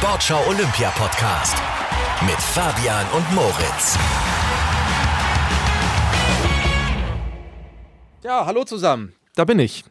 [0.00, 1.58] Sportschau Olympia Podcast
[2.22, 3.98] mit Fabian und Moritz.
[8.24, 9.12] Ja, hallo zusammen.
[9.34, 9.84] Da bin ich.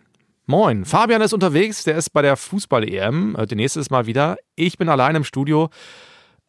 [0.48, 0.85] Moin.
[0.85, 3.35] Fabian ist unterwegs, der ist bei der Fußball-EM.
[3.35, 4.38] Äh, Demnächst ist mal wieder.
[4.55, 5.70] Ich bin allein im Studio,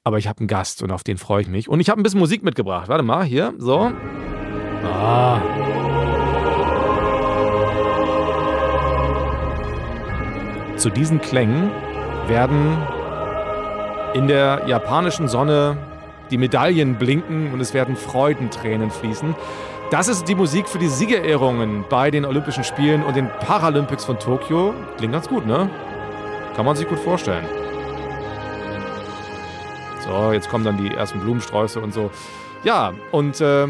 [0.05, 1.69] aber ich habe einen Gast und auf den freue ich mich.
[1.69, 2.89] Und ich habe ein bisschen Musik mitgebracht.
[2.89, 3.93] Warte mal, hier, so.
[4.85, 5.39] Ah.
[10.79, 11.71] Zu diesen Klängen
[12.27, 12.79] werden
[14.15, 15.77] in der japanischen Sonne
[16.31, 19.35] die Medaillen blinken und es werden Freudentränen fließen.
[19.91, 24.19] Das ist die Musik für die Siegerehrungen bei den Olympischen Spielen und den Paralympics von
[24.19, 24.73] Tokio.
[24.99, 25.69] Klingt ganz gut, ne?
[26.55, 27.45] Kann man sich gut vorstellen.
[30.07, 32.11] So, jetzt kommen dann die ersten Blumensträuße und so.
[32.63, 33.67] Ja, und äh,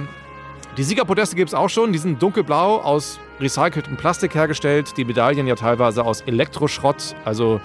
[0.77, 1.93] die Siegerpodeste gibt es auch schon.
[1.93, 4.97] Die sind dunkelblau aus recyceltem Plastik hergestellt.
[4.97, 7.15] Die Medaillen ja teilweise aus Elektroschrott.
[7.25, 7.61] Also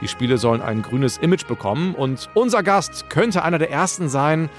[0.00, 1.94] die Spiele sollen ein grünes Image bekommen.
[1.94, 4.50] Und unser Gast könnte einer der ersten sein,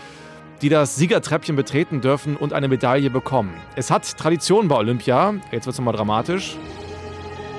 [0.61, 3.53] die das Siegertreppchen betreten dürfen und eine Medaille bekommen.
[3.75, 6.57] Es hat Tradition bei Olympia, jetzt wird es nochmal dramatisch,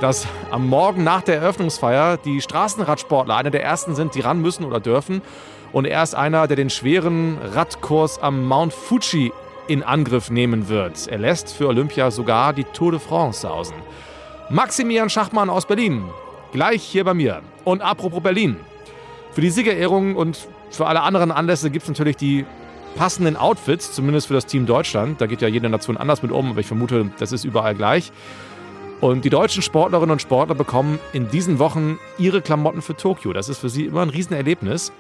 [0.00, 4.64] dass am Morgen nach der Eröffnungsfeier die Straßenradsportler einer der ersten sind, die ran müssen
[4.64, 5.22] oder dürfen.
[5.72, 9.32] Und er ist einer, der den schweren Radkurs am Mount Fuji
[9.66, 11.06] in Angriff nehmen wird.
[11.08, 13.76] Er lässt für Olympia sogar die Tour de France sausen.
[14.50, 16.04] Maximilian Schachmann aus Berlin,
[16.52, 17.42] gleich hier bei mir.
[17.68, 18.56] Und apropos Berlin.
[19.32, 22.46] Für die Siegerehrung und für alle anderen Anlässe gibt es natürlich die
[22.96, 25.20] passenden Outfits, zumindest für das Team Deutschland.
[25.20, 28.10] Da geht ja jede Nation anders mit um, aber ich vermute, das ist überall gleich.
[29.02, 33.34] Und die deutschen Sportlerinnen und Sportler bekommen in diesen Wochen ihre Klamotten für Tokio.
[33.34, 34.90] Das ist für sie immer ein Riesenerlebnis.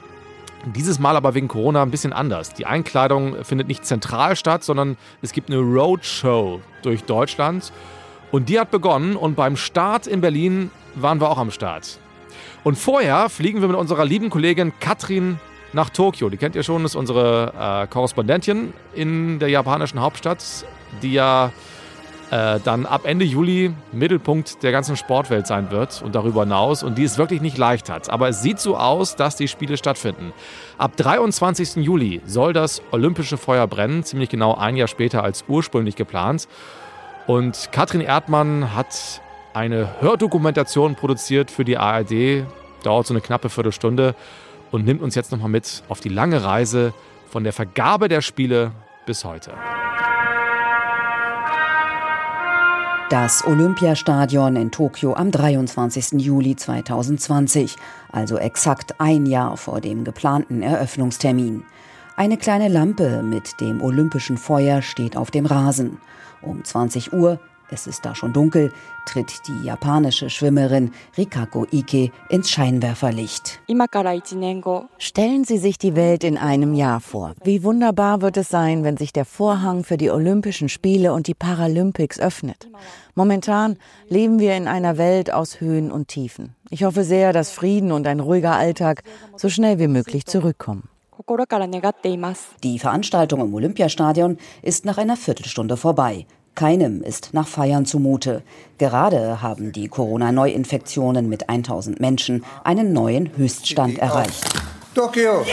[0.66, 2.52] Dieses Mal aber wegen Corona ein bisschen anders.
[2.52, 7.72] Die Einkleidung findet nicht zentral statt, sondern es gibt eine Roadshow durch Deutschland.
[8.30, 11.98] Und die hat begonnen und beim Start in Berlin waren wir auch am Start.
[12.64, 15.38] Und vorher fliegen wir mit unserer lieben Kollegin Katrin
[15.72, 16.28] nach Tokio.
[16.28, 20.42] Die kennt ihr schon, ist unsere äh, Korrespondentin in der japanischen Hauptstadt,
[21.02, 21.52] die ja
[22.30, 26.98] äh, dann ab Ende Juli Mittelpunkt der ganzen Sportwelt sein wird und darüber hinaus und
[26.98, 28.10] die es wirklich nicht leicht hat.
[28.10, 30.32] Aber es sieht so aus, dass die Spiele stattfinden.
[30.76, 31.76] Ab 23.
[31.76, 36.48] Juli soll das olympische Feuer brennen, ziemlich genau ein Jahr später als ursprünglich geplant.
[37.26, 39.22] Und Katrin Erdmann hat
[39.58, 42.46] eine Hördokumentation produziert für die ARD,
[42.84, 44.14] dauert so eine knappe Viertelstunde
[44.70, 46.94] und nimmt uns jetzt nochmal mit auf die lange Reise
[47.28, 48.70] von der Vergabe der Spiele
[49.04, 49.50] bis heute.
[53.10, 56.20] Das Olympiastadion in Tokio am 23.
[56.20, 57.74] Juli 2020,
[58.12, 61.64] also exakt ein Jahr vor dem geplanten Eröffnungstermin.
[62.16, 66.00] Eine kleine Lampe mit dem olympischen Feuer steht auf dem Rasen.
[66.42, 68.72] Um 20 Uhr es ist da schon dunkel,
[69.06, 73.60] tritt die japanische Schwimmerin Rikako Ike ins Scheinwerferlicht.
[74.98, 77.34] Stellen Sie sich die Welt in einem Jahr vor.
[77.42, 81.34] Wie wunderbar wird es sein, wenn sich der Vorhang für die Olympischen Spiele und die
[81.34, 82.68] Paralympics öffnet.
[83.14, 83.76] Momentan
[84.08, 86.54] leben wir in einer Welt aus Höhen und Tiefen.
[86.70, 89.02] Ich hoffe sehr, dass Frieden und ein ruhiger Alltag
[89.36, 90.88] so schnell wie möglich zurückkommen.
[92.62, 96.26] Die Veranstaltung im Olympiastadion ist nach einer Viertelstunde vorbei.
[96.58, 98.42] Keinem ist nach Feiern zumute.
[98.78, 104.44] Gerade haben die Corona-Neuinfektionen mit 1000 Menschen einen neuen Höchststand erreicht.
[104.92, 105.44] Tokio!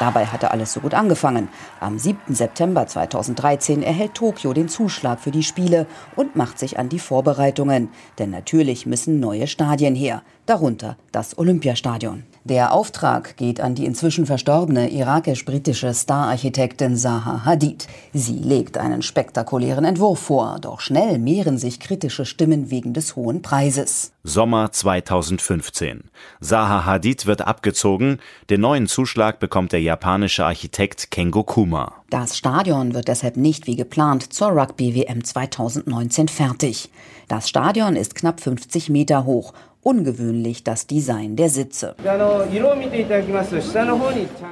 [0.00, 1.50] Dabei hatte alles so gut angefangen.
[1.80, 2.34] Am 7.
[2.34, 7.90] September 2013 erhält Tokio den Zuschlag für die Spiele und macht sich an die Vorbereitungen.
[8.18, 12.22] Denn natürlich müssen neue Stadien her, darunter das Olympiastadion.
[12.48, 17.88] Der Auftrag geht an die inzwischen verstorbene irakisch-britische Stararchitektin Zaha Hadid.
[18.12, 23.42] Sie legt einen spektakulären Entwurf vor, doch schnell mehren sich kritische Stimmen wegen des hohen
[23.42, 24.12] Preises.
[24.22, 26.04] Sommer 2015.
[26.40, 28.18] Zaha Hadid wird abgezogen.
[28.48, 31.94] Den neuen Zuschlag bekommt der japanische Architekt Kengo Kuma.
[32.10, 36.90] Das Stadion wird deshalb nicht wie geplant zur Rugby-WM 2019 fertig.
[37.26, 39.52] Das Stadion ist knapp 50 Meter hoch
[39.86, 41.94] ungewöhnlich das Design der Sitze.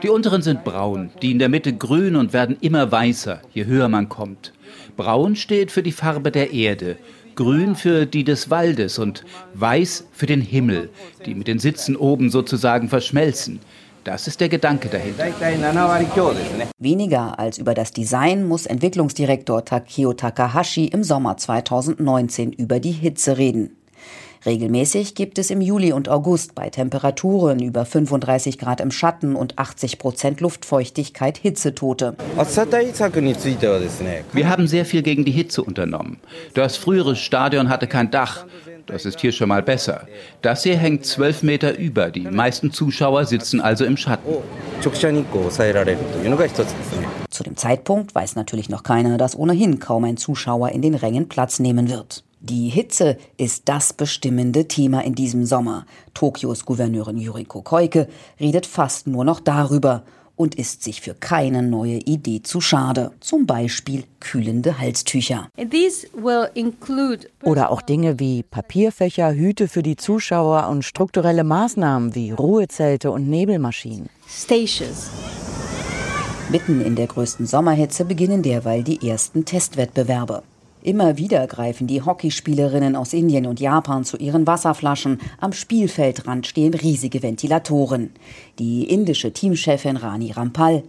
[0.03, 3.89] Die unteren sind braun, die in der Mitte grün und werden immer weißer, je höher
[3.89, 4.53] man kommt.
[4.97, 6.97] Braun steht für die Farbe der Erde,
[7.35, 10.91] grün für die des Waldes und weiß für den Himmel,
[11.27, 13.59] die mit den Sitzen oben sozusagen verschmelzen.
[14.05, 15.25] Das ist der Gedanke dahinter.
[16.79, 23.37] Weniger als über das Design muss Entwicklungsdirektor Takeo Takahashi im Sommer 2019 über die Hitze
[23.37, 23.77] reden.
[24.46, 29.58] Regelmäßig gibt es im Juli und August bei Temperaturen über 35 Grad im Schatten und
[29.58, 32.14] 80 Prozent Luftfeuchtigkeit Hitzetote.
[34.32, 36.19] Wir haben sehr viel gegen die Hitze unternommen.
[36.52, 38.44] Das frühere Stadion hatte kein Dach.
[38.87, 40.06] Das ist hier schon mal besser.
[40.43, 42.11] Das hier hängt zwölf Meter über.
[42.11, 44.35] Die meisten Zuschauer sitzen also im Schatten.
[47.31, 51.29] Zu dem Zeitpunkt weiß natürlich noch keiner, dass ohnehin kaum ein Zuschauer in den Rängen
[51.29, 52.25] Platz nehmen wird.
[52.46, 55.87] Die Hitze ist das bestimmende Thema in diesem Sommer.
[56.12, 58.06] Tokios Gouverneurin Yuriko Koike
[58.38, 60.02] redet fast nur noch darüber
[60.37, 63.12] und ist sich für keine neue Idee zu schade.
[63.20, 65.49] Zum Beispiel kühlende Halstücher.
[67.43, 73.31] Oder auch Dinge wie Papierfächer, Hüte für die Zuschauer und strukturelle Maßnahmen wie Ruhezelte und
[73.31, 74.11] Nebelmaschinen.
[74.29, 75.08] Stations.
[76.50, 80.43] Mitten in der größten Sommerhitze beginnen derweil die ersten Testwettbewerbe.
[80.85, 85.19] Immer wieder greifen die Hockeyspielerinnen aus Indien und Japan zu ihren Wasserflaschen.
[85.41, 88.13] Am Spielfeldrand stehen riesige Ventilatoren.
[88.59, 90.83] Die indische Teamchefin Rani Rampal.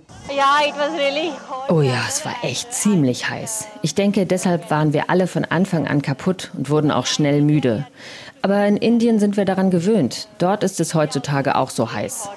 [1.69, 3.69] Oh ja, es war echt ziemlich heiß.
[3.83, 7.87] Ich denke, deshalb waren wir alle von Anfang an kaputt und wurden auch schnell müde.
[8.45, 10.27] Aber in Indien sind wir daran gewöhnt.
[10.37, 12.29] Dort ist es heutzutage auch so heiß.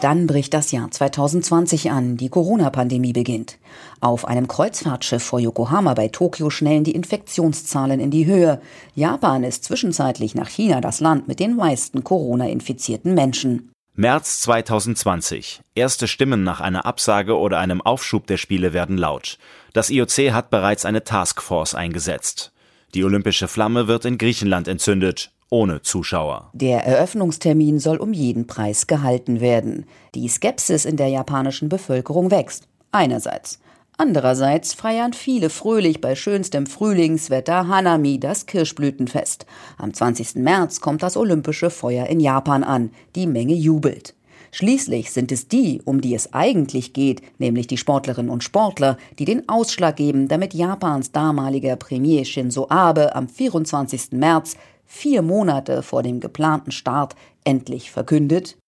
[0.00, 2.16] Dann bricht das Jahr 2020 an.
[2.16, 3.58] Die Corona-Pandemie beginnt.
[4.00, 8.60] Auf einem Kreuzfahrtschiff vor Yokohama bei Tokio schnellen die Infektionszahlen in die Höhe.
[8.96, 13.70] Japan ist zwischenzeitlich nach China das Land mit den meisten Corona-infizierten Menschen.
[13.94, 15.60] März 2020.
[15.76, 19.38] Erste Stimmen nach einer Absage oder einem Aufschub der Spiele werden laut.
[19.72, 22.51] Das IOC hat bereits eine Taskforce eingesetzt.
[22.94, 26.50] Die olympische Flamme wird in Griechenland entzündet, ohne Zuschauer.
[26.52, 29.86] Der Eröffnungstermin soll um jeden Preis gehalten werden.
[30.14, 32.68] Die Skepsis in der japanischen Bevölkerung wächst.
[32.90, 33.60] Einerseits.
[33.96, 39.46] Andererseits feiern viele fröhlich bei schönstem Frühlingswetter Hanami, das Kirschblütenfest.
[39.78, 40.36] Am 20.
[40.36, 42.90] März kommt das olympische Feuer in Japan an.
[43.14, 44.14] Die Menge jubelt.
[44.54, 49.24] Schließlich sind es die, um die es eigentlich geht, nämlich die Sportlerinnen und Sportler, die
[49.24, 54.12] den Ausschlag geben, damit Japans damaliger Premier Shinzo Abe am 24.
[54.12, 58.58] März, vier Monate vor dem geplanten Start, endlich verkündet.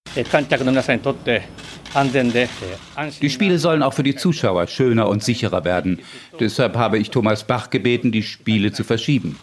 [3.20, 6.00] Die Spiele sollen auch für die Zuschauer schöner und sicherer werden.
[6.40, 9.38] Deshalb habe ich Thomas Bach gebeten, die Spiele zu verschieben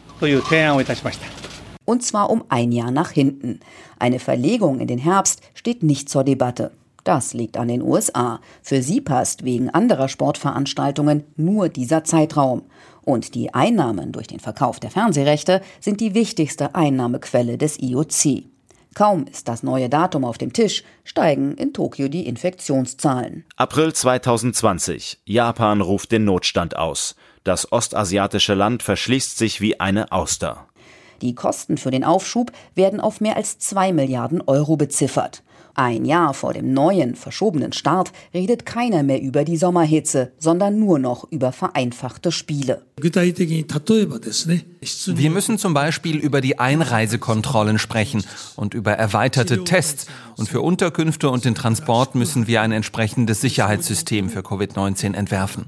[1.91, 3.59] und zwar um ein Jahr nach hinten.
[3.99, 6.71] Eine Verlegung in den Herbst steht nicht zur Debatte.
[7.03, 8.39] Das liegt an den USA.
[8.61, 12.61] Für sie passt wegen anderer Sportveranstaltungen nur dieser Zeitraum.
[13.03, 18.45] Und die Einnahmen durch den Verkauf der Fernsehrechte sind die wichtigste Einnahmequelle des IOC.
[18.93, 23.43] Kaum ist das neue Datum auf dem Tisch, steigen in Tokio die Infektionszahlen.
[23.57, 25.19] April 2020.
[25.25, 27.15] Japan ruft den Notstand aus.
[27.43, 30.67] Das ostasiatische Land verschließt sich wie eine Auster.
[31.21, 35.43] Die Kosten für den Aufschub werden auf mehr als 2 Milliarden Euro beziffert.
[35.73, 40.99] Ein Jahr vor dem neuen, verschobenen Start redet keiner mehr über die Sommerhitze, sondern nur
[40.99, 42.81] noch über vereinfachte Spiele.
[42.99, 48.25] Wir müssen zum Beispiel über die Einreisekontrollen sprechen
[48.57, 50.07] und über erweiterte Tests.
[50.35, 55.65] Und für Unterkünfte und den Transport müssen wir ein entsprechendes Sicherheitssystem für Covid-19 entwerfen.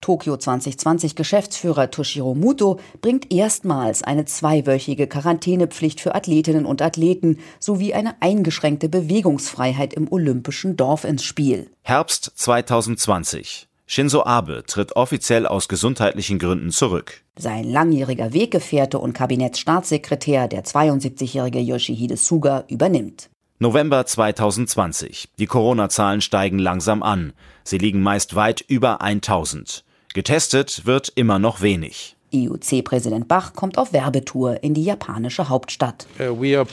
[0.00, 7.92] Tokio 2020 Geschäftsführer Toshiro Muto bringt erstmals eine zweiwöchige Quarantänepflicht für Athletinnen und Athleten sowie
[7.92, 11.70] eine eingeschränkte Bewegungsfreiheit im olympischen Dorf ins Spiel.
[11.82, 13.68] Herbst 2020.
[13.86, 17.22] Shinzo Abe tritt offiziell aus gesundheitlichen Gründen zurück.
[17.36, 23.28] Sein langjähriger Weggefährte und Kabinettsstaatssekretär, der 72-jährige Yoshihide Suga, übernimmt.
[23.58, 25.28] November 2020.
[25.38, 27.34] Die Corona-Zahlen steigen langsam an.
[27.64, 29.84] Sie liegen meist weit über 1000.
[30.12, 32.16] Getestet wird immer noch wenig.
[32.32, 36.08] IOC-Präsident Bach kommt auf Werbetour in die japanische Hauptstadt.
[36.18, 36.64] Uh, uh, uh,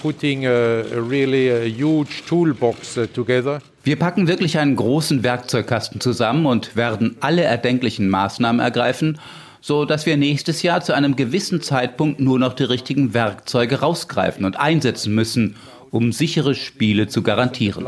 [3.84, 9.20] Wir packen wirklich einen großen Werkzeugkasten zusammen und werden alle erdenklichen Maßnahmen ergreifen,
[9.62, 14.46] so dass wir nächstes Jahr zu einem gewissen Zeitpunkt nur noch die richtigen Werkzeuge rausgreifen
[14.46, 15.58] und einsetzen müssen,
[15.92, 17.86] um sichere Spiele zu garantieren.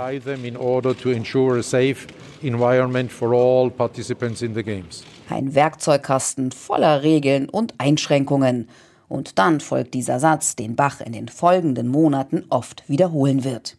[5.29, 8.67] Ein Werkzeugkasten voller Regeln und Einschränkungen.
[9.07, 13.75] Und dann folgt dieser Satz, den Bach in den folgenden Monaten oft wiederholen wird.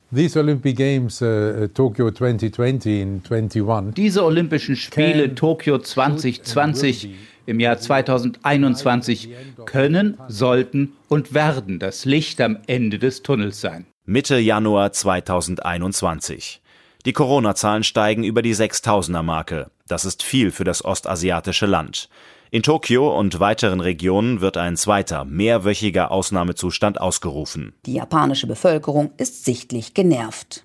[3.97, 7.11] Diese Olympischen Spiele Tokio 2020
[7.47, 9.30] im Jahr 2021
[9.66, 13.87] können, sollten und werden das Licht am Ende des Tunnels sein.
[14.04, 16.61] Mitte Januar 2021.
[17.07, 19.71] Die Corona-Zahlen steigen über die 6000er-Marke.
[19.88, 22.11] Das ist viel für das ostasiatische Land.
[22.52, 27.75] In Tokio und weiteren Regionen wird ein zweiter, mehrwöchiger Ausnahmezustand ausgerufen.
[27.87, 30.64] Die japanische Bevölkerung ist sichtlich genervt.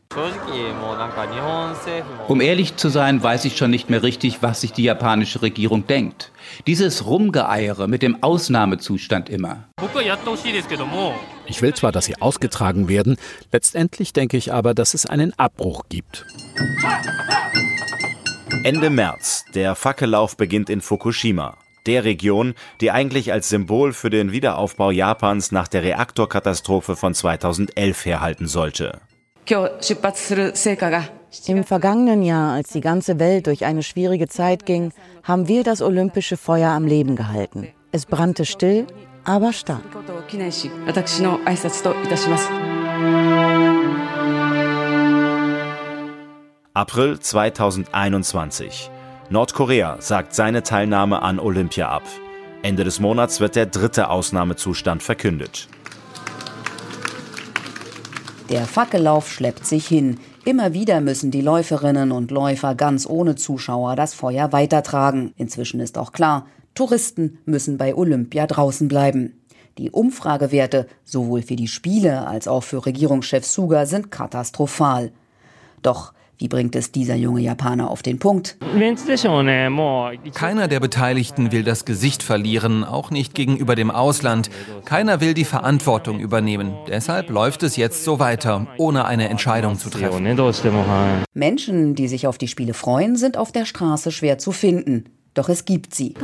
[2.28, 5.86] Um ehrlich zu sein, weiß ich schon nicht mehr richtig, was sich die japanische Regierung
[5.86, 6.32] denkt.
[6.66, 9.66] Dieses Rumgeeiere mit dem Ausnahmezustand immer.
[11.46, 13.18] Ich will zwar, dass sie ausgetragen werden,
[13.52, 16.26] letztendlich denke ich aber, dass es einen Abbruch gibt.
[18.64, 19.46] Ende März.
[19.54, 21.56] Der Fackellauf beginnt in Fukushima
[21.88, 28.06] der Region, die eigentlich als Symbol für den Wiederaufbau Japans nach der Reaktorkatastrophe von 2011
[28.06, 29.00] herhalten sollte.
[31.48, 34.92] Im vergangenen Jahr, als die ganze Welt durch eine schwierige Zeit ging,
[35.24, 37.68] haben wir das olympische Feuer am Leben gehalten.
[37.92, 38.88] Es brannte still,
[39.24, 39.84] aber stark.
[46.74, 48.92] April 2021.
[49.30, 52.04] Nordkorea sagt seine Teilnahme an Olympia ab.
[52.62, 55.68] Ende des Monats wird der dritte Ausnahmezustand verkündet.
[58.50, 60.20] Der Fackellauf schleppt sich hin.
[60.46, 65.34] Immer wieder müssen die Läuferinnen und Läufer ganz ohne Zuschauer das Feuer weitertragen.
[65.38, 69.42] Inzwischen ist auch klar, Touristen müssen bei Olympia draußen bleiben.
[69.80, 75.12] Die Umfragewerte sowohl für die Spiele als auch für Regierungschef Suga sind katastrophal.
[75.82, 78.58] Doch wie bringt es dieser junge Japaner auf den Punkt?
[80.34, 84.50] Keiner der Beteiligten will das Gesicht verlieren, auch nicht gegenüber dem Ausland.
[84.84, 86.74] Keiner will die Verantwortung übernehmen.
[86.88, 90.26] Deshalb läuft es jetzt so weiter, ohne eine Entscheidung zu treffen.
[91.34, 95.06] Menschen, die sich auf die Spiele freuen, sind auf der Straße schwer zu finden.
[95.36, 96.16] Doch es gibt sie.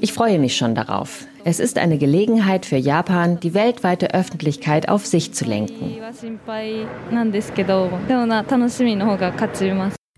[0.00, 1.26] Ich freue mich schon darauf.
[1.44, 5.98] Es ist eine Gelegenheit für Japan, die weltweite Öffentlichkeit auf sich zu lenken.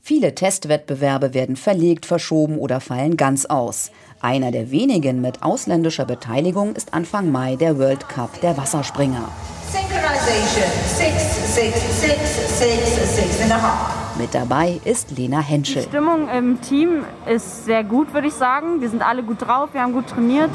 [0.01, 3.91] Viele Testwettbewerbe werden verlegt, verschoben oder fallen ganz aus.
[4.21, 9.29] Einer der wenigen mit ausländischer Beteiligung ist Anfang Mai der World Cup der Wasserspringer.
[9.73, 10.71] Synchronization.
[10.87, 14.04] Six, six, six, six, six and a half.
[14.17, 15.83] Mit dabei ist Lena Henschel.
[15.83, 18.81] Die Stimmung im Team ist sehr gut, würde ich sagen.
[18.81, 20.51] Wir sind alle gut drauf, wir haben gut trainiert.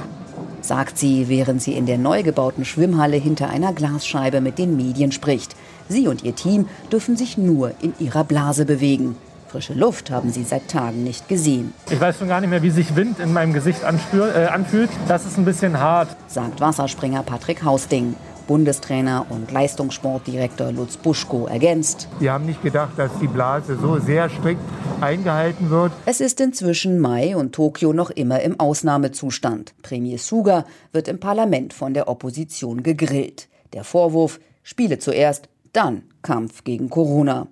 [0.62, 5.12] Sagt sie, während sie in der neu gebauten Schwimmhalle hinter einer Glasscheibe mit den Medien
[5.12, 5.58] spricht.
[5.89, 9.18] Sie und ihr Team dürfen sich nur in ihrer Blase bewegen.
[9.50, 11.74] Frische Luft haben sie seit Tagen nicht gesehen.
[11.89, 14.89] Ich weiß schon gar nicht mehr, wie sich Wind in meinem Gesicht äh, anfühlt.
[15.08, 18.16] Das ist ein bisschen hart, sagt Wasserspringer Patrick Hausding.
[18.50, 22.08] Bundestrainer und Leistungssportdirektor Lutz Buschko ergänzt.
[22.20, 24.63] Wir haben nicht gedacht, dass die Blase so sehr strikt
[25.01, 25.91] eingehalten wird.
[26.08, 29.75] Es ist inzwischen Mai und Tokio noch immer im Ausnahmezustand.
[29.84, 33.50] Premier Suga wird im Parlament von der Opposition gegrillt.
[33.74, 37.46] Der Vorwurf, Spiele zuerst, dann Kampf gegen Corona.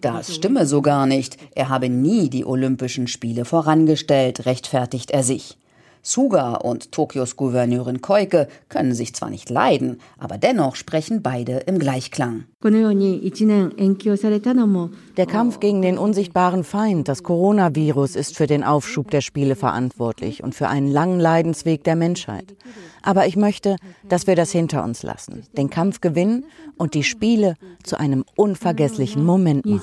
[0.00, 1.36] Das stimme so gar nicht.
[1.54, 5.56] Er habe nie die Olympischen Spiele vorangestellt, rechtfertigt er sich.
[6.06, 11.78] Suga und Tokios Gouverneurin Koike können sich zwar nicht leiden, aber dennoch sprechen beide im
[11.78, 12.44] Gleichklang.
[15.16, 20.42] Der Kampf gegen den unsichtbaren Feind, das Coronavirus, ist für den Aufschub der Spiele verantwortlich
[20.42, 22.54] und für einen langen Leidensweg der Menschheit.
[23.04, 23.76] Aber ich möchte,
[24.08, 26.44] dass wir das hinter uns lassen, den Kampf gewinnen
[26.78, 29.78] und die Spiele zu einem unvergesslichen Moment machen.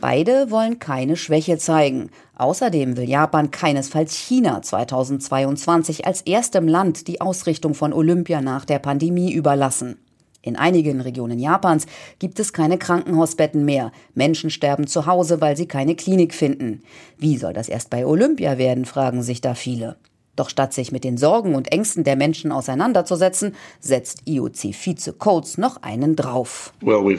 [0.00, 2.10] Beide wollen keine Schwäche zeigen.
[2.36, 8.80] Außerdem will Japan keinesfalls China 2022 als erstem Land die Ausrichtung von Olympia nach der
[8.80, 9.96] Pandemie überlassen.
[10.44, 11.86] In einigen Regionen Japans
[12.18, 13.92] gibt es keine Krankenhausbetten mehr.
[14.14, 16.82] Menschen sterben zu Hause, weil sie keine Klinik finden.
[17.16, 19.96] Wie soll das erst bei Olympia werden, fragen sich da viele.
[20.36, 25.82] Doch statt sich mit den Sorgen und Ängsten der Menschen auseinanderzusetzen, setzt IOC-Vize Coates noch
[25.82, 26.74] einen drauf.
[26.82, 27.10] Well, uh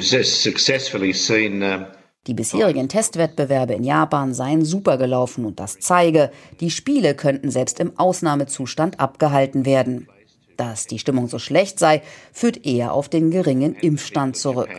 [2.28, 7.80] die bisherigen Testwettbewerbe in Japan seien super gelaufen und das zeige, die Spiele könnten selbst
[7.80, 10.08] im Ausnahmezustand abgehalten werden.
[10.58, 14.70] Dass die Stimmung so schlecht sei, führt eher auf den geringen Impfstand zurück.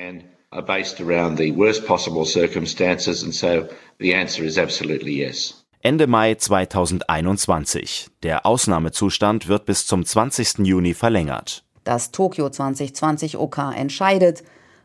[5.82, 8.08] Ende Mai 2021.
[8.22, 10.58] Der Ausnahmezustand wird bis zum 20.
[10.66, 11.64] Juni verlängert.
[11.84, 14.42] Das Tokio 2020 OK entscheidet,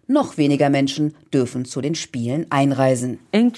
[0.07, 3.19] noch weniger Menschen dürfen zu den Spielen einreisen.
[3.31, 3.51] Im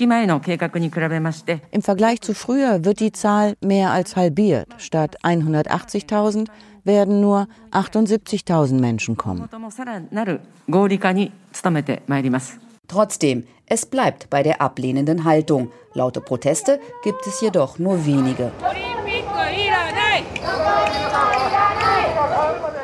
[1.81, 4.67] Vergleich zu früher wird die Zahl mehr als halbiert.
[4.77, 6.47] Statt 180.000
[6.83, 9.49] werden nur 78.000 Menschen kommen.
[12.87, 15.71] Trotzdem, es bleibt bei der ablehnenden Haltung.
[15.93, 18.51] Laute Proteste gibt es jedoch nur wenige.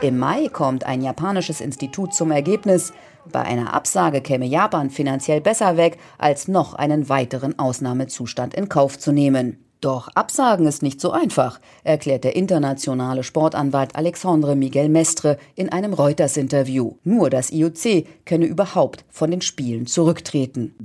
[0.02, 2.94] Im Mai kommt ein japanisches Institut zum Ergebnis,
[3.32, 8.98] bei einer Absage käme Japan finanziell besser weg, als noch einen weiteren Ausnahmezustand in Kauf
[8.98, 9.69] zu nehmen.
[9.82, 15.94] Doch Absagen ist nicht so einfach, erklärt der internationale Sportanwalt Alexandre Miguel Mestre in einem
[15.94, 16.98] Reuters-Interview.
[17.06, 20.76] Nur das IOC könne überhaupt von den Spielen zurücktreten.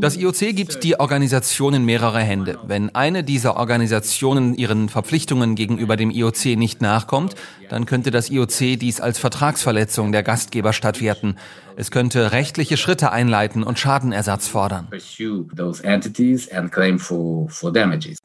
[0.00, 2.58] Das IOC gibt die Organisation in mehrere Hände.
[2.66, 7.34] Wenn eine dieser Organisationen ihren Verpflichtungen gegenüber dem IOC nicht nachkommt,
[7.68, 11.36] dann könnte das IOC dies als Vertragsverletzung der Gastgeberstadt werten.
[11.78, 14.88] Es könnte rechtliche Schritte einleiten und Schadenersatz fordern.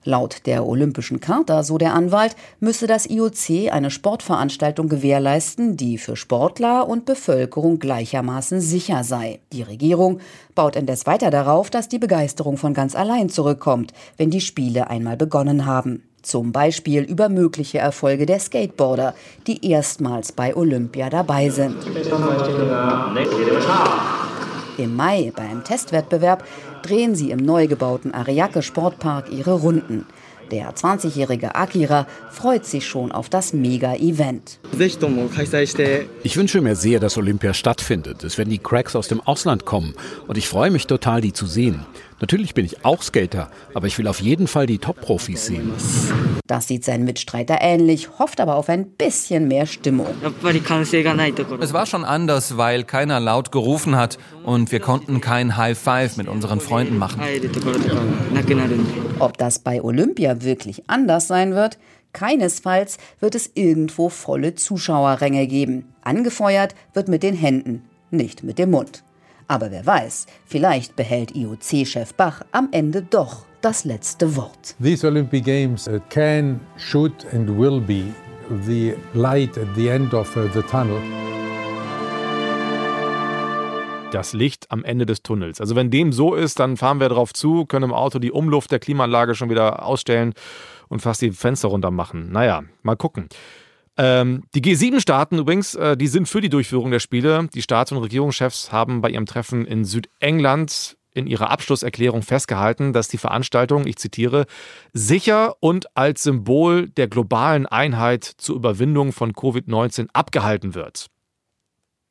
[0.03, 6.15] Laut der Olympischen Charta, so der Anwalt, müsse das IOC eine Sportveranstaltung gewährleisten, die für
[6.15, 9.39] Sportler und Bevölkerung gleichermaßen sicher sei.
[9.51, 10.19] Die Regierung
[10.55, 15.17] baut indes weiter darauf, dass die Begeisterung von ganz allein zurückkommt, wenn die Spiele einmal
[15.17, 16.03] begonnen haben.
[16.21, 19.15] Zum Beispiel über mögliche Erfolge der Skateboarder,
[19.47, 21.75] die erstmals bei Olympia dabei sind.
[24.77, 26.43] Im Mai beim Testwettbewerb
[26.83, 30.05] drehen sie im neu gebauten Ariake Sportpark ihre Runden.
[30.51, 34.59] Der 20-jährige Akira freut sich schon auf das Mega-Event.
[36.23, 38.25] Ich wünsche mir sehr, dass Olympia stattfindet.
[38.25, 39.93] Es werden die Cracks aus dem Ausland kommen
[40.27, 41.85] und ich freue mich total, die zu sehen.
[42.21, 45.73] Natürlich bin ich auch Skater, aber ich will auf jeden Fall die Top-Profis sehen.
[46.45, 50.07] Das sieht sein Mitstreiter ähnlich, hofft aber auf ein bisschen mehr Stimmung.
[51.59, 56.17] Es war schon anders, weil keiner laut gerufen hat und wir konnten kein High Five
[56.17, 57.21] mit unseren Freunden machen.
[59.19, 61.79] Ob das bei Olympia wirklich anders sein wird?
[62.13, 65.93] Keinesfalls wird es irgendwo volle Zuschauerränge geben.
[66.01, 69.03] Angefeuert wird mit den Händen, nicht mit dem Mund.
[69.51, 74.77] Aber wer weiß, vielleicht behält IOC-Chef Bach am Ende doch das letzte Wort.
[74.81, 78.05] These Olympic Games uh, can, should and will be
[78.65, 81.01] the light at the end of uh, the tunnel.
[84.13, 85.59] Das Licht am Ende des Tunnels.
[85.59, 88.71] Also wenn dem so ist, dann fahren wir darauf zu, können im Auto die Umluft
[88.71, 90.33] der Klimaanlage schon wieder ausstellen
[90.87, 92.31] und fast die Fenster runter machen.
[92.31, 93.27] Naja, mal gucken.
[94.03, 97.47] Ähm, die G7-Staaten übrigens, äh, die sind für die Durchführung der Spiele.
[97.53, 103.09] Die Staats- und Regierungschefs haben bei ihrem Treffen in Südengland in ihrer Abschlusserklärung festgehalten, dass
[103.09, 104.47] die Veranstaltung, ich zitiere,
[104.91, 111.07] sicher und als Symbol der globalen Einheit zur Überwindung von Covid-19 abgehalten wird.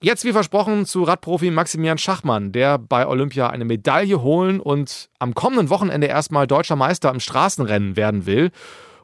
[0.00, 5.34] Jetzt, wie versprochen, zu Radprofi Maximilian Schachmann, der bei Olympia eine Medaille holen und am
[5.34, 8.52] kommenden Wochenende erstmal deutscher Meister im Straßenrennen werden will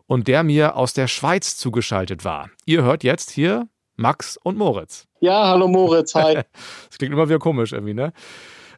[0.07, 2.51] und der mir aus der Schweiz zugeschaltet war.
[2.65, 5.07] Ihr hört jetzt hier Max und Moritz.
[5.21, 6.35] Ja, hallo Moritz, hi.
[6.89, 8.13] das klingt immer wieder komisch irgendwie, ne?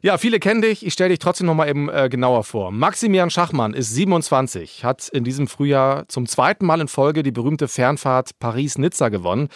[0.01, 0.85] Ja, viele kennen dich.
[0.85, 2.71] Ich stelle dich trotzdem noch mal eben äh, genauer vor.
[2.71, 7.67] Maximilian Schachmann ist 27, hat in diesem Frühjahr zum zweiten Mal in Folge die berühmte
[7.67, 9.49] Fernfahrt Paris-Nizza gewonnen,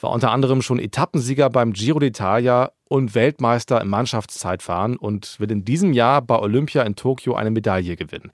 [0.00, 5.64] war unter anderem schon Etappensieger beim Giro d'Italia und Weltmeister im Mannschaftszeitfahren und will in
[5.64, 8.32] diesem Jahr bei Olympia in Tokio eine Medaille gewinnen.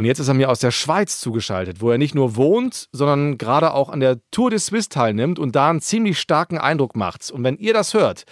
[0.00, 3.36] Und jetzt ist er mir aus der Schweiz zugeschaltet, wo er nicht nur wohnt, sondern
[3.36, 7.30] gerade auch an der Tour de Suisse teilnimmt und da einen ziemlich starken Eindruck macht.
[7.30, 8.24] Und wenn ihr das hört,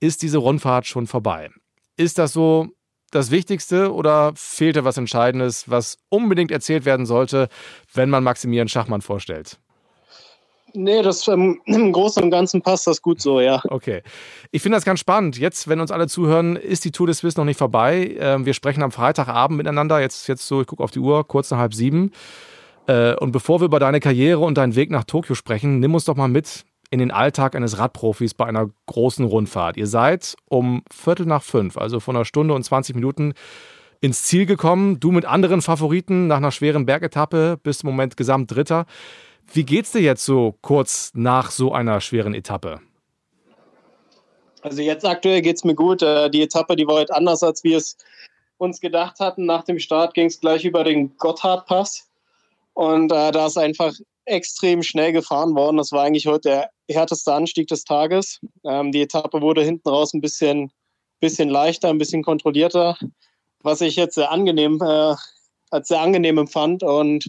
[0.00, 1.50] ist diese Rundfahrt schon vorbei.
[1.98, 2.68] Ist das so
[3.10, 7.50] das Wichtigste oder fehlt da was Entscheidendes, was unbedingt erzählt werden sollte,
[7.92, 9.60] wenn man Maximilian Schachmann vorstellt?
[10.74, 13.62] Nee, das ähm, im Großen und Ganzen passt das gut so, ja.
[13.68, 14.02] Okay.
[14.50, 15.38] Ich finde das ganz spannend.
[15.38, 18.16] Jetzt, wenn uns alle zuhören, ist die Tour des Swiss noch nicht vorbei.
[18.18, 20.00] Ähm, wir sprechen am Freitagabend miteinander.
[20.00, 22.12] Jetzt, jetzt so, ich gucke auf die Uhr, kurz nach halb sieben.
[22.86, 26.04] Äh, und bevor wir über deine Karriere und deinen Weg nach Tokio sprechen, nimm uns
[26.04, 29.76] doch mal mit in den Alltag eines Radprofis bei einer großen Rundfahrt.
[29.76, 33.34] Ihr seid um Viertel nach fünf, also vor einer Stunde und 20 Minuten,
[34.00, 34.98] ins Ziel gekommen.
[34.98, 38.86] Du mit anderen Favoriten nach einer schweren Bergetappe, bist im Moment Gesamtdritter.
[39.52, 42.80] Wie geht's dir jetzt so kurz nach so einer schweren Etappe?
[44.62, 46.02] Also jetzt aktuell geht es mir gut.
[46.02, 47.96] Äh, die Etappe, die war heute anders, als wir es
[48.58, 49.46] uns gedacht hatten.
[49.46, 52.08] Nach dem Start ging es gleich über den Gotthardpass.
[52.74, 53.92] Und äh, da ist einfach
[54.26, 55.78] extrem schnell gefahren worden.
[55.78, 58.40] Das war eigentlich heute der härteste Anstieg des Tages.
[58.64, 60.70] Ähm, die Etappe wurde hinten raus ein bisschen,
[61.20, 62.96] bisschen leichter, ein bisschen kontrollierter,
[63.62, 65.14] was ich jetzt sehr angenehm, äh,
[65.70, 66.82] als sehr angenehm empfand.
[66.82, 67.28] Und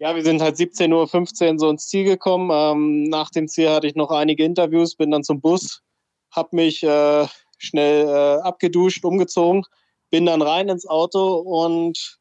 [0.00, 2.50] ja, wir sind halt 17.15 Uhr so ins Ziel gekommen.
[2.52, 5.82] Ähm, nach dem Ziel hatte ich noch einige Interviews, bin dann zum Bus,
[6.30, 7.26] habe mich äh,
[7.58, 9.62] schnell äh, abgeduscht, umgezogen,
[10.08, 12.18] bin dann rein ins Auto und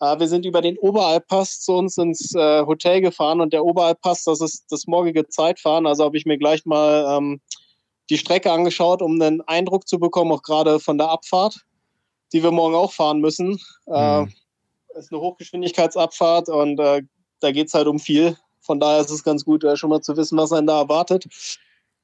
[0.00, 4.24] äh, wir sind über den Oberalpass zu uns ins äh, Hotel gefahren und der Oberalpass,
[4.24, 5.86] das ist das morgige Zeitfahren.
[5.86, 7.42] Also habe ich mir gleich mal ähm,
[8.08, 11.66] die Strecke angeschaut, um einen Eindruck zu bekommen, auch gerade von der Abfahrt,
[12.32, 13.60] die wir morgen auch fahren müssen.
[13.88, 14.32] Äh, mhm.
[14.96, 17.02] Ist eine Hochgeschwindigkeitsabfahrt und äh,
[17.40, 18.36] da geht es halt um viel.
[18.60, 21.26] Von daher ist es ganz gut, äh, schon mal zu wissen, was einen da erwartet.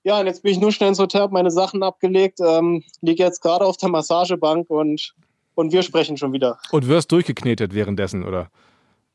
[0.05, 3.23] Ja, und jetzt bin ich nur schnell ins Hotel, habe meine Sachen abgelegt, ähm, liege
[3.23, 5.15] jetzt gerade auf der Massagebank und,
[5.55, 6.59] und wir sprechen schon wieder.
[6.71, 8.49] Und wirst durchgeknetet währenddessen, oder?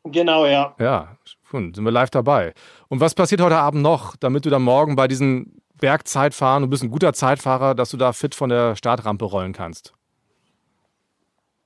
[0.03, 0.75] Genau, ja.
[0.79, 1.17] Ja,
[1.49, 2.53] schon, sind wir live dabei.
[2.89, 6.83] Und was passiert heute Abend noch, damit du dann morgen bei diesen Bergzeitfahren, du bist
[6.83, 9.93] ein guter Zeitfahrer, dass du da fit von der Startrampe rollen kannst?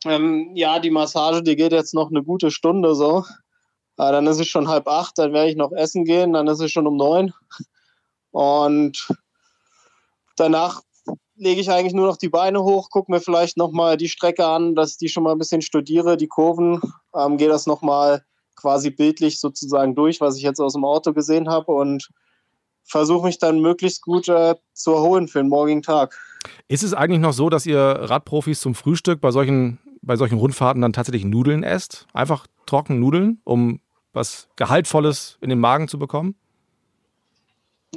[0.06, 3.26] Ähm, ja, die Massage, die geht jetzt noch eine gute Stunde so.
[3.98, 6.60] Äh, dann ist es schon halb acht, dann werde ich noch essen gehen, dann ist
[6.60, 7.34] es schon um neun.
[8.32, 9.08] Und
[10.36, 10.82] danach
[11.36, 14.76] lege ich eigentlich nur noch die Beine hoch, gucke mir vielleicht nochmal die Strecke an,
[14.76, 16.82] dass ich die schon mal ein bisschen studiere, die Kurven,
[17.16, 18.24] ähm, gehe das nochmal
[18.56, 22.10] quasi bildlich sozusagen durch, was ich jetzt aus dem Auto gesehen habe und
[22.84, 26.18] versuche mich dann möglichst gut äh, zu erholen für den morgigen Tag.
[26.68, 30.82] Ist es eigentlich noch so, dass ihr Radprofis zum Frühstück bei solchen bei solchen Rundfahrten
[30.82, 32.08] dann tatsächlich Nudeln esst?
[32.14, 33.80] Einfach trocken Nudeln, um
[34.14, 36.36] was Gehaltvolles in den Magen zu bekommen?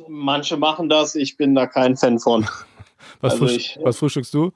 [0.08, 2.42] Manche machen das, ich bin da kein Fan von.
[3.20, 4.52] was, also frühst ich, was, frühstückst du?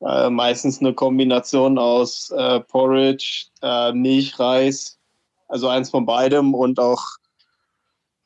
[0.00, 4.98] Äh, meistens eine Kombination aus äh, Porridge, äh, Milch, Reis,
[5.48, 7.02] also eins von beidem und auch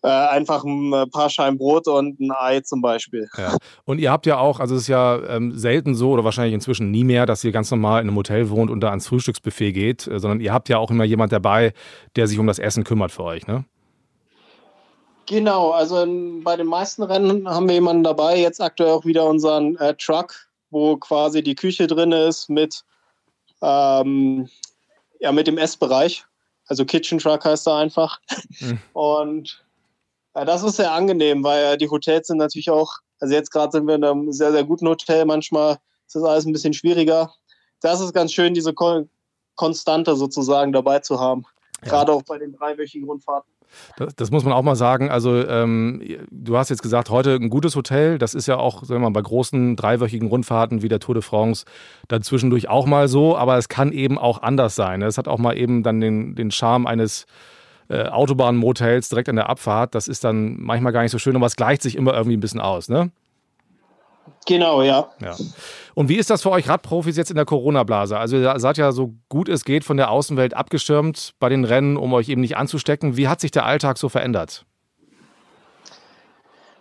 [0.02, 3.28] äh, einfach ein äh, paar Scheiben Brot und ein Ei zum Beispiel.
[3.36, 3.56] Ja.
[3.84, 6.90] Und ihr habt ja auch, also es ist ja ähm, selten so oder wahrscheinlich inzwischen
[6.90, 10.06] nie mehr, dass ihr ganz normal in einem Hotel wohnt und da ans Frühstücksbuffet geht,
[10.06, 11.72] äh, sondern ihr habt ja auch immer jemand dabei,
[12.16, 13.64] der sich um das Essen kümmert für euch, ne?
[15.26, 18.36] Genau, also in, bei den meisten Rennen haben wir jemanden dabei.
[18.40, 20.34] Jetzt aktuell auch wieder unseren äh, Truck,
[20.70, 22.82] wo quasi die Küche drin ist mit,
[23.62, 24.48] ähm,
[25.20, 26.24] ja, mit dem Essbereich.
[26.66, 28.18] Also Kitchen Truck heißt er einfach.
[28.58, 28.80] Mhm.
[28.92, 29.64] Und
[30.34, 33.86] ja, das ist sehr angenehm, weil die Hotels sind natürlich auch, also jetzt gerade sind
[33.86, 37.32] wir in einem sehr, sehr guten Hotel, manchmal ist das alles ein bisschen schwieriger.
[37.80, 38.74] Das ist ganz schön, diese
[39.54, 41.44] Konstante sozusagen dabei zu haben.
[41.82, 41.90] Ja.
[41.90, 43.50] Gerade auch bei den dreiwöchigen Rundfahrten.
[43.96, 45.10] Das, das, muss man auch mal sagen.
[45.10, 48.18] Also, ähm, du hast jetzt gesagt, heute ein gutes Hotel.
[48.18, 51.22] Das ist ja auch, sagen wir mal, bei großen dreiwöchigen Rundfahrten wie der Tour de
[51.22, 51.64] France
[52.08, 53.36] dann zwischendurch auch mal so.
[53.36, 55.02] Aber es kann eben auch anders sein.
[55.02, 57.26] Es hat auch mal eben dann den, den Charme eines
[57.90, 59.94] äh, Autobahnmotels direkt an der Abfahrt.
[59.94, 62.40] Das ist dann manchmal gar nicht so schön, aber es gleicht sich immer irgendwie ein
[62.40, 63.10] bisschen aus, ne?
[64.46, 65.10] Genau, ja.
[65.20, 65.36] ja.
[65.94, 68.16] Und wie ist das für euch Radprofis jetzt in der Corona-Blase?
[68.16, 71.96] Also ihr seid ja so gut es geht von der Außenwelt abgeschirmt bei den Rennen,
[71.96, 73.16] um euch eben nicht anzustecken.
[73.16, 74.64] Wie hat sich der Alltag so verändert?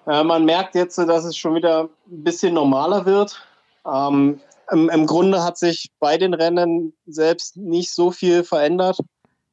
[0.07, 3.41] Äh, man merkt jetzt, dass es schon wieder ein bisschen normaler wird.
[3.85, 4.39] Ähm,
[4.71, 8.99] im, Im Grunde hat sich bei den Rennen selbst nicht so viel verändert.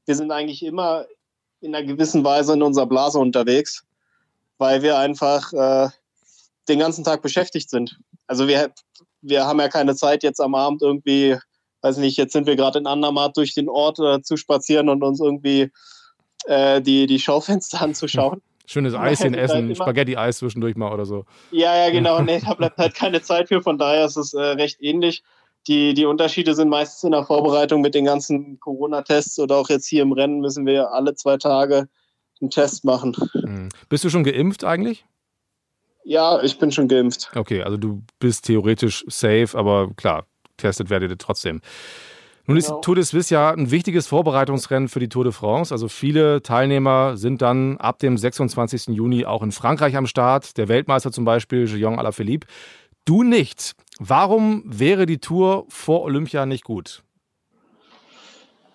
[0.05, 1.07] Wir sind eigentlich immer
[1.66, 3.85] in einer gewissen Weise in unserer Blase unterwegs,
[4.59, 5.88] weil wir einfach äh,
[6.68, 7.98] den ganzen Tag beschäftigt sind.
[8.26, 8.72] Also wir,
[9.20, 11.37] wir haben ja keine Zeit jetzt am Abend irgendwie,
[11.83, 15.02] weiß nicht, jetzt sind wir gerade in Andermatt durch den Ort äh, zu spazieren und
[15.02, 15.70] uns irgendwie
[16.46, 18.40] äh, die, die Schaufenster anzuschauen.
[18.68, 21.24] Schönes Eischen essen, halt Spaghetti-Eis zwischendurch mal oder so.
[21.52, 22.20] Ja, ja, genau.
[22.22, 23.62] nee, da bleibt halt keine Zeit für.
[23.62, 25.22] Von daher ist es äh, recht ähnlich.
[25.66, 29.87] Die, die Unterschiede sind meistens in der Vorbereitung mit den ganzen Corona-Tests oder auch jetzt
[29.87, 31.88] hier im Rennen müssen wir alle zwei Tage
[32.40, 33.16] einen Test machen.
[33.35, 33.68] Mhm.
[33.88, 35.05] Bist du schon geimpft eigentlich?
[36.05, 37.31] Ja, ich bin schon geimpft.
[37.35, 40.26] Okay, also du bist theoretisch safe, aber klar,
[40.57, 41.61] testet werdet ihr trotzdem.
[42.46, 42.81] Nun ist genau.
[42.81, 45.74] Tour de Suisse ja ein wichtiges Vorbereitungsrennen für die Tour de France.
[45.74, 48.94] Also viele Teilnehmer sind dann ab dem 26.
[48.94, 50.57] Juni auch in Frankreich am Start.
[50.57, 52.46] Der Weltmeister zum Beispiel, Jean Alaphilippe.
[53.05, 53.74] Du nicht.
[53.98, 57.02] Warum wäre die Tour vor Olympia nicht gut?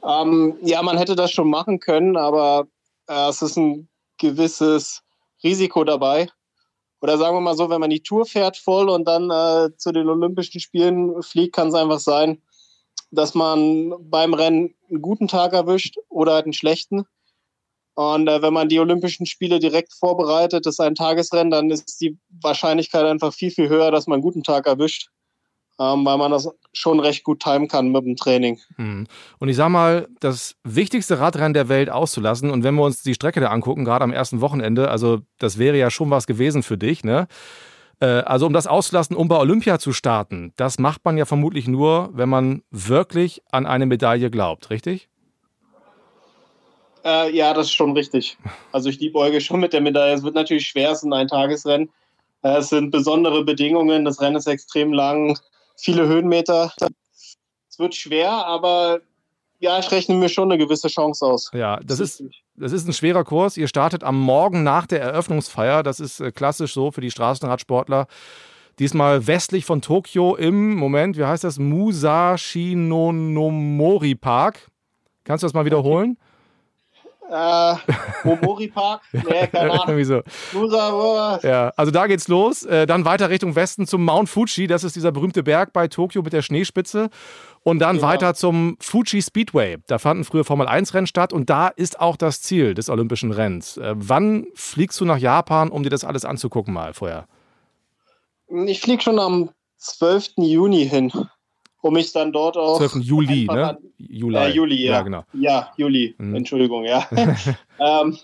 [0.03, 2.67] Ähm, ja, man hätte das schon machen können, aber
[3.07, 5.03] äh, es ist ein gewisses
[5.43, 6.27] Risiko dabei.
[7.01, 9.91] Oder sagen wir mal so, wenn man die Tour fährt voll und dann äh, zu
[9.91, 12.41] den Olympischen Spielen fliegt, kann es einfach sein,
[13.11, 17.05] dass man beim Rennen einen guten Tag erwischt oder halt einen schlechten.
[17.95, 21.99] Und äh, wenn man die Olympischen Spiele direkt vorbereitet, das ist ein Tagesrennen, dann ist
[21.99, 25.09] die Wahrscheinlichkeit einfach viel, viel höher, dass man einen guten Tag erwischt,
[25.79, 28.59] ähm, weil man das schon recht gut timen kann mit dem Training.
[28.77, 29.07] Hm.
[29.39, 33.13] Und ich sag mal, das wichtigste Radrennen der Welt auszulassen, und wenn wir uns die
[33.13, 36.77] Strecke da angucken, gerade am ersten Wochenende, also das wäre ja schon was gewesen für
[36.77, 37.27] dich, ne?
[37.99, 41.67] Äh, also um das auszulassen, um bei Olympia zu starten, das macht man ja vermutlich
[41.67, 45.10] nur, wenn man wirklich an eine Medaille glaubt, richtig?
[47.03, 48.37] Äh, ja, das ist schon richtig.
[48.71, 50.13] Also ich liebäuge schon mit der Medaille.
[50.13, 51.89] Es wird natürlich schwer, es ist ein Tagesrennen.
[52.43, 55.37] Äh, es sind besondere Bedingungen, das Rennen ist extrem lang,
[55.77, 56.71] viele Höhenmeter.
[57.69, 59.01] Es wird schwer, aber
[59.59, 61.51] ja, ich rechne mir schon eine gewisse Chance aus.
[61.53, 62.23] Ja, das ist,
[62.55, 63.57] das ist ein schwerer Kurs.
[63.57, 65.83] Ihr startet am Morgen nach der Eröffnungsfeier.
[65.83, 68.07] Das ist äh, klassisch so für die Straßenradsportler.
[68.79, 71.59] Diesmal westlich von Tokio im Moment, wie heißt das?
[71.59, 74.71] Musashi no Nomori Park.
[75.23, 76.17] Kannst du das mal wiederholen?
[77.33, 77.75] Äh,
[78.25, 79.01] Momori Park?
[79.13, 79.99] Nee, keine Ahnung.
[79.99, 80.21] Irgendwie so.
[81.47, 82.63] Ja, also da geht's los.
[82.63, 84.67] Äh, dann weiter Richtung Westen zum Mount Fuji.
[84.67, 87.09] Das ist dieser berühmte Berg bei Tokio mit der Schneespitze.
[87.63, 88.07] Und dann Genau.
[88.09, 89.77] weiter zum Fuji Speedway.
[89.87, 93.77] Da fanden früher Formel-1-Rennen statt und da ist auch das Ziel des Olympischen Rennens.
[93.77, 97.27] Äh, wann fliegst du nach Japan, um dir das alles anzugucken mal vorher?
[98.65, 100.31] Ich fliege schon am 12.
[100.37, 101.11] Juni hin,
[101.81, 102.77] um mich dann dort auch.
[102.77, 103.03] 12.
[103.03, 103.77] Juli, ne?
[103.97, 104.37] Juli.
[104.37, 104.91] Äh, Juli, ja.
[104.91, 105.23] Ja, genau.
[105.33, 106.15] Ja, Juli.
[106.17, 106.35] Mhm.
[106.35, 107.07] Entschuldigung, ja.
[107.79, 108.17] ähm,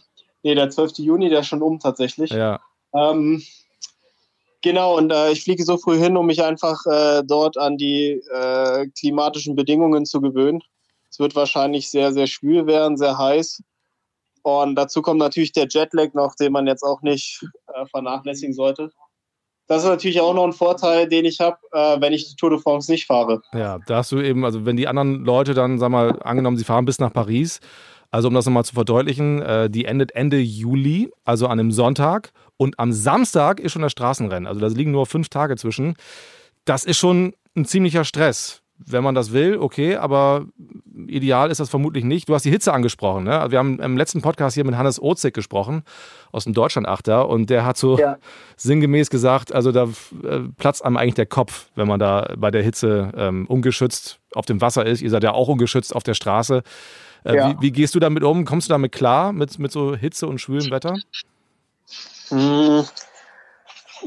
[0.44, 1.00] nee, der 12.
[1.00, 2.32] Juni, der ist schon um tatsächlich.
[2.32, 2.60] Ja.
[2.94, 3.44] Ähm,
[4.62, 8.22] genau, und äh, ich fliege so früh hin, um mich einfach äh, dort an die
[8.32, 10.62] äh, klimatischen Bedingungen zu gewöhnen.
[11.10, 13.64] Es wird wahrscheinlich sehr, sehr schwül werden, sehr heiß.
[14.44, 17.44] Und dazu kommt natürlich der Jetlag noch, den man jetzt auch nicht
[17.74, 18.92] äh, vernachlässigen sollte.
[19.68, 22.50] Das ist natürlich auch noch ein Vorteil, den ich habe, äh, wenn ich die Tour
[22.50, 23.42] de France nicht fahre.
[23.54, 26.64] Ja, da hast du eben, also wenn die anderen Leute dann, sag mal, angenommen, sie
[26.64, 27.60] fahren bis nach Paris,
[28.10, 32.32] also um das nochmal zu verdeutlichen, äh, die endet Ende Juli, also an einem Sonntag
[32.56, 34.48] und am Samstag ist schon das Straßenrennen.
[34.48, 35.96] Also da liegen nur fünf Tage zwischen.
[36.66, 38.62] Das ist schon ein ziemlicher Stress.
[38.80, 40.46] Wenn man das will, okay, aber
[41.08, 42.30] ideal ist das vermutlich nicht.
[42.30, 43.24] Du hast die Hitze angesprochen.
[43.24, 43.46] Ne?
[43.50, 45.84] Wir haben im letzten Podcast hier mit Hannes Ozig gesprochen,
[46.32, 48.18] aus dem Deutschlandachter, und der hat so Ja.
[48.56, 49.86] sinngemäß gesagt, also da
[50.24, 54.46] äh, platzt einem eigentlich der Kopf, wenn man da bei der Hitze ähm, ungeschützt auf
[54.46, 55.02] dem Wasser ist.
[55.02, 56.62] Ihr seid ja auch ungeschützt auf der Straße.
[57.24, 57.50] Äh, Ja.
[57.50, 58.46] wie, wie gehst du damit um?
[58.46, 60.96] Kommst du damit klar, mit, mit so Hitze und schwülem Wetter?
[62.30, 62.82] Mm.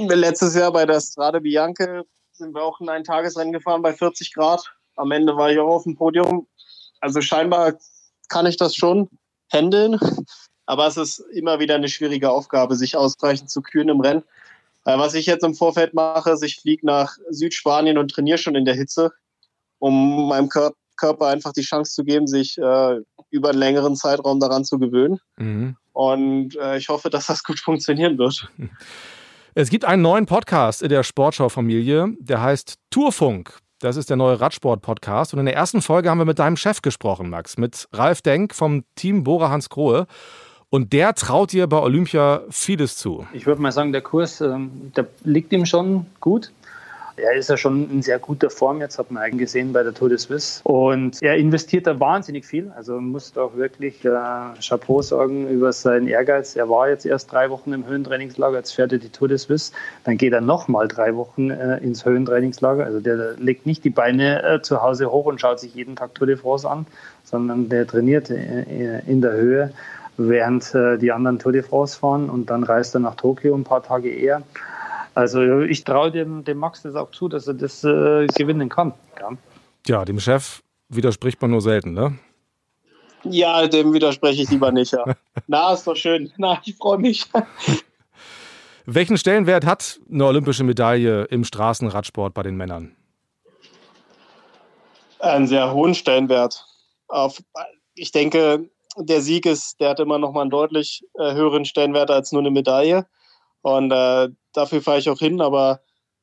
[0.08, 2.04] Letztes Jahr bei der Strade Bianche
[2.40, 4.74] sind wir auch in ein Tagesrennen gefahren bei 40 Grad.
[4.96, 6.48] Am Ende war ich auch auf dem Podium.
[7.00, 7.74] Also scheinbar
[8.28, 9.08] kann ich das schon
[9.52, 10.00] handeln.
[10.66, 14.22] Aber es ist immer wieder eine schwierige Aufgabe, sich ausreichend zu kühlen im Rennen.
[14.84, 18.54] Äh, Was ich jetzt im Vorfeld mache, ist, ich fliege nach Südspanien und trainiere schon
[18.54, 19.12] in der Hitze,
[19.78, 23.00] um meinem Kör Körper einfach die Chance zu geben, sich äh,
[23.30, 25.18] über einen längeren Zeitraum daran zu gewöhnen.
[25.38, 25.76] Mhm.
[25.94, 28.50] Und äh, ich hoffe, dass das gut funktionieren wird.
[29.54, 33.58] Es gibt einen neuen Podcast in der Sportschau-Familie, der heißt Tourfunk.
[33.80, 35.32] Das ist der neue Radsport-Podcast.
[35.32, 38.54] Und in der ersten Folge haben wir mit deinem Chef gesprochen, Max, mit Ralf Denk
[38.54, 40.06] vom Team Bora Hans Grohe.
[40.68, 43.26] Und der traut dir bei Olympia vieles zu.
[43.32, 46.52] Ich würde mal sagen, der Kurs, ähm, der liegt ihm schon gut.
[47.22, 49.94] Er ist ja schon in sehr guter Form, jetzt hat man eigentlich gesehen bei der
[49.94, 50.60] Tour de Suisse.
[50.64, 52.70] Und er investiert da wahnsinnig viel.
[52.76, 54.10] Also muss auch wirklich äh,
[54.60, 56.56] Chapeau sagen über seinen Ehrgeiz.
[56.56, 59.72] Er war jetzt erst drei Wochen im Höhentrainingslager, jetzt fährt er die Tour de Suisse.
[60.04, 62.84] Dann geht er nochmal drei Wochen äh, ins Höhentrainingslager.
[62.84, 66.14] Also der legt nicht die Beine äh, zu Hause hoch und schaut sich jeden Tag
[66.14, 66.86] Tour de France an,
[67.24, 69.72] sondern der trainiert äh, in der Höhe
[70.28, 73.64] während äh, die anderen Tour de France fahren und dann reist er nach Tokio ein
[73.64, 74.42] paar Tage eher.
[75.14, 78.94] Also ich traue dem, dem Max das auch zu, dass er das äh, gewinnen kann.
[79.18, 79.30] Ja.
[79.86, 82.18] Ja, dem Chef widerspricht man nur selten, ne?
[83.24, 84.92] Ja, dem widerspreche ich lieber nicht.
[84.92, 85.04] Ja.
[85.46, 86.32] Na, ist doch schön.
[86.36, 87.26] Na, ich freue mich.
[88.86, 92.96] Welchen Stellenwert hat eine olympische Medaille im Straßenradsport bei den Männern?
[95.18, 96.64] Einen sehr hohen Stellenwert.
[97.08, 97.42] Auf,
[97.94, 102.10] ich denke, der Sieg ist, der hat immer noch mal einen deutlich äh, höheren Stellenwert
[102.10, 103.06] als nur eine Medaille.
[103.62, 105.40] Und äh, dafür fahre ich auch hin.
[105.40, 105.80] Aber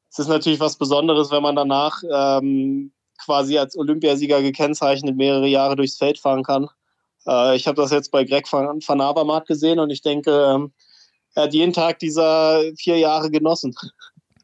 [0.09, 2.91] es ist natürlich was Besonderes, wenn man danach ähm,
[3.23, 6.67] quasi als Olympiasieger gekennzeichnet mehrere Jahre durchs Feld fahren kann.
[7.27, 10.71] Äh, ich habe das jetzt bei Greg van, van Avermaet gesehen und ich denke, ähm,
[11.35, 13.75] er hat jeden Tag dieser vier Jahre genossen.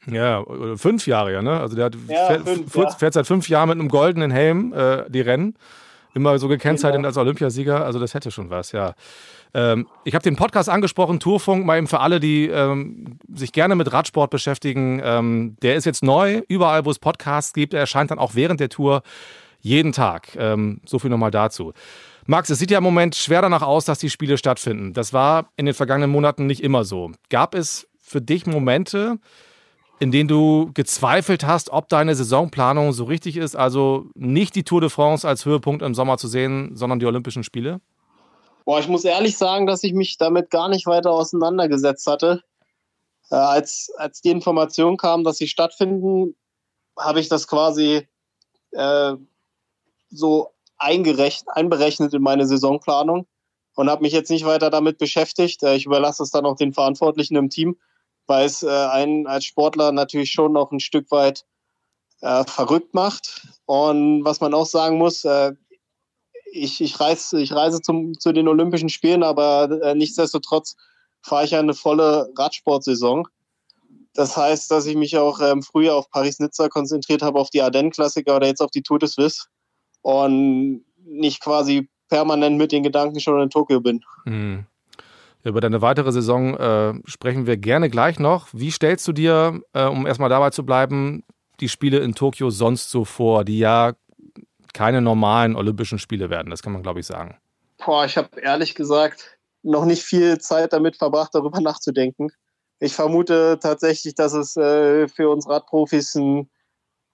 [0.05, 1.59] Ja, oder fünf Jahre, ja, ne?
[1.59, 2.89] Also der hat, Ja, fährt, fünf, ja.
[2.91, 5.55] fährt seit fünf Jahren mit einem goldenen Helm äh, die Rennen.
[6.13, 7.07] Immer so gekennzeichnet Genau.
[7.07, 7.83] als Olympiasieger.
[7.83, 8.93] Also das hätte schon was, ja.
[9.53, 13.75] Ähm, ich habe den Podcast angesprochen, Tourfunk, mal eben für alle, die ähm, sich gerne
[13.75, 15.01] mit Radsport beschäftigen.
[15.03, 17.73] Ähm, der ist jetzt neu, überall, wo es Podcasts gibt.
[17.73, 19.03] Er erscheint dann auch während der Tour
[19.59, 20.35] jeden Tag.
[20.37, 21.73] Ähm, so viel nochmal dazu.
[22.25, 24.93] Max, es sieht ja im Moment schwer danach aus, dass die Spiele stattfinden.
[24.93, 27.11] Das war in den vergangenen Monaten nicht immer so.
[27.29, 29.19] Gab es für dich Momente,
[29.99, 33.55] in denen du gezweifelt hast, ob deine Saisonplanung so richtig ist?
[33.55, 37.43] Also nicht die Tour de France als Höhepunkt im Sommer zu sehen, sondern die Olympischen
[37.43, 37.81] Spiele?
[38.65, 42.43] Boah, ich muss ehrlich sagen, dass ich mich damit gar nicht weiter auseinandergesetzt hatte.
[43.29, 46.35] Äh, als, als die Information kam, dass sie stattfinden,
[46.97, 48.07] habe ich das quasi
[48.71, 49.13] äh,
[50.09, 53.27] so eingerechnet, einberechnet in meine Saisonplanung
[53.75, 55.63] und habe mich jetzt nicht weiter damit beschäftigt.
[55.63, 57.77] Äh, ich überlasse es dann auch den Verantwortlichen im Team,
[58.27, 61.45] weil es äh, einen als Sportler natürlich schon noch ein Stück weit
[62.21, 63.47] äh, verrückt macht.
[63.65, 65.53] Und was man auch sagen muss, äh,
[66.53, 70.75] ich, ich, reise, ich reise zum, zu den Olympischen Spielen, aber äh, nichtsdestotrotz
[71.21, 73.27] fahre ich eine volle Radsportsaison.
[74.13, 78.35] Das heißt, dass ich mich auch ähm, früher auf Paris-Nizza konzentriert habe, auf die Ardennen-Klassiker
[78.35, 79.45] oder jetzt auf die Tour de Suisse
[80.01, 84.01] und nicht quasi permanent mit den Gedanken schon in Tokio bin.
[84.25, 84.65] Mhm.
[85.43, 88.47] Über deine weitere Saison äh, sprechen wir gerne gleich noch.
[88.53, 91.23] Wie stellst du dir, äh, um erstmal dabei zu bleiben,
[91.59, 93.93] die Spiele in Tokio sonst so vor, die ja
[94.73, 96.49] keine normalen Olympischen Spiele werden?
[96.49, 97.37] Das kann man, glaube ich, sagen.
[97.77, 102.31] Boah, ich habe ehrlich gesagt noch nicht viel Zeit damit verbracht, darüber nachzudenken.
[102.79, 106.49] Ich vermute tatsächlich, dass es äh, für uns Radprofis ein,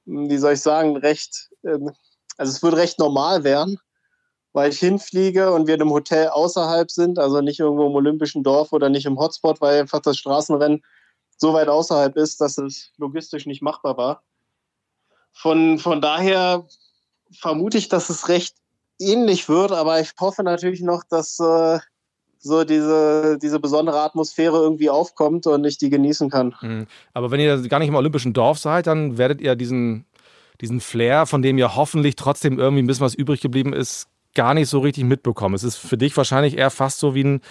[0.05, 1.91] wie soll ich sagen, recht, ähm,
[2.37, 3.79] also es wird recht normal werden
[4.53, 8.43] weil ich hinfliege und wir in einem Hotel außerhalb sind, also nicht irgendwo im Olympischen
[8.43, 10.83] Dorf oder nicht im Hotspot, weil einfach das Straßenrennen
[11.37, 14.23] so weit außerhalb ist, dass es logistisch nicht machbar war.
[15.31, 16.65] Von, von daher
[17.31, 18.55] vermute ich, dass es recht
[18.99, 21.79] ähnlich wird, aber ich hoffe natürlich noch, dass äh,
[22.39, 26.55] so diese, diese besondere Atmosphäre irgendwie aufkommt und ich die genießen kann.
[26.61, 26.87] Mhm.
[27.13, 30.05] Aber wenn ihr gar nicht im Olympischen Dorf seid, dann werdet ihr diesen,
[30.61, 34.53] diesen Flair, von dem ja hoffentlich trotzdem irgendwie ein bisschen was übrig geblieben ist, gar
[34.53, 35.55] nicht so richtig mitbekommen.
[35.55, 37.41] Es ist für dich wahrscheinlich eher fast so wie, ein,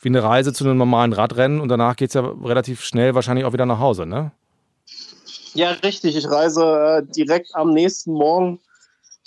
[0.00, 3.44] wie eine Reise zu einem normalen Radrennen und danach geht es ja relativ schnell wahrscheinlich
[3.44, 4.32] auch wieder nach Hause, ne?
[5.54, 6.16] Ja, richtig.
[6.16, 8.58] Ich reise äh, direkt am nächsten Morgen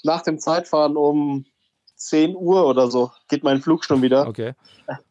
[0.06, 1.46] nach dem Zeitfahren um
[1.96, 3.12] 10 Uhr oder so.
[3.28, 4.28] Geht mein Flug schon wieder.
[4.28, 4.54] Okay.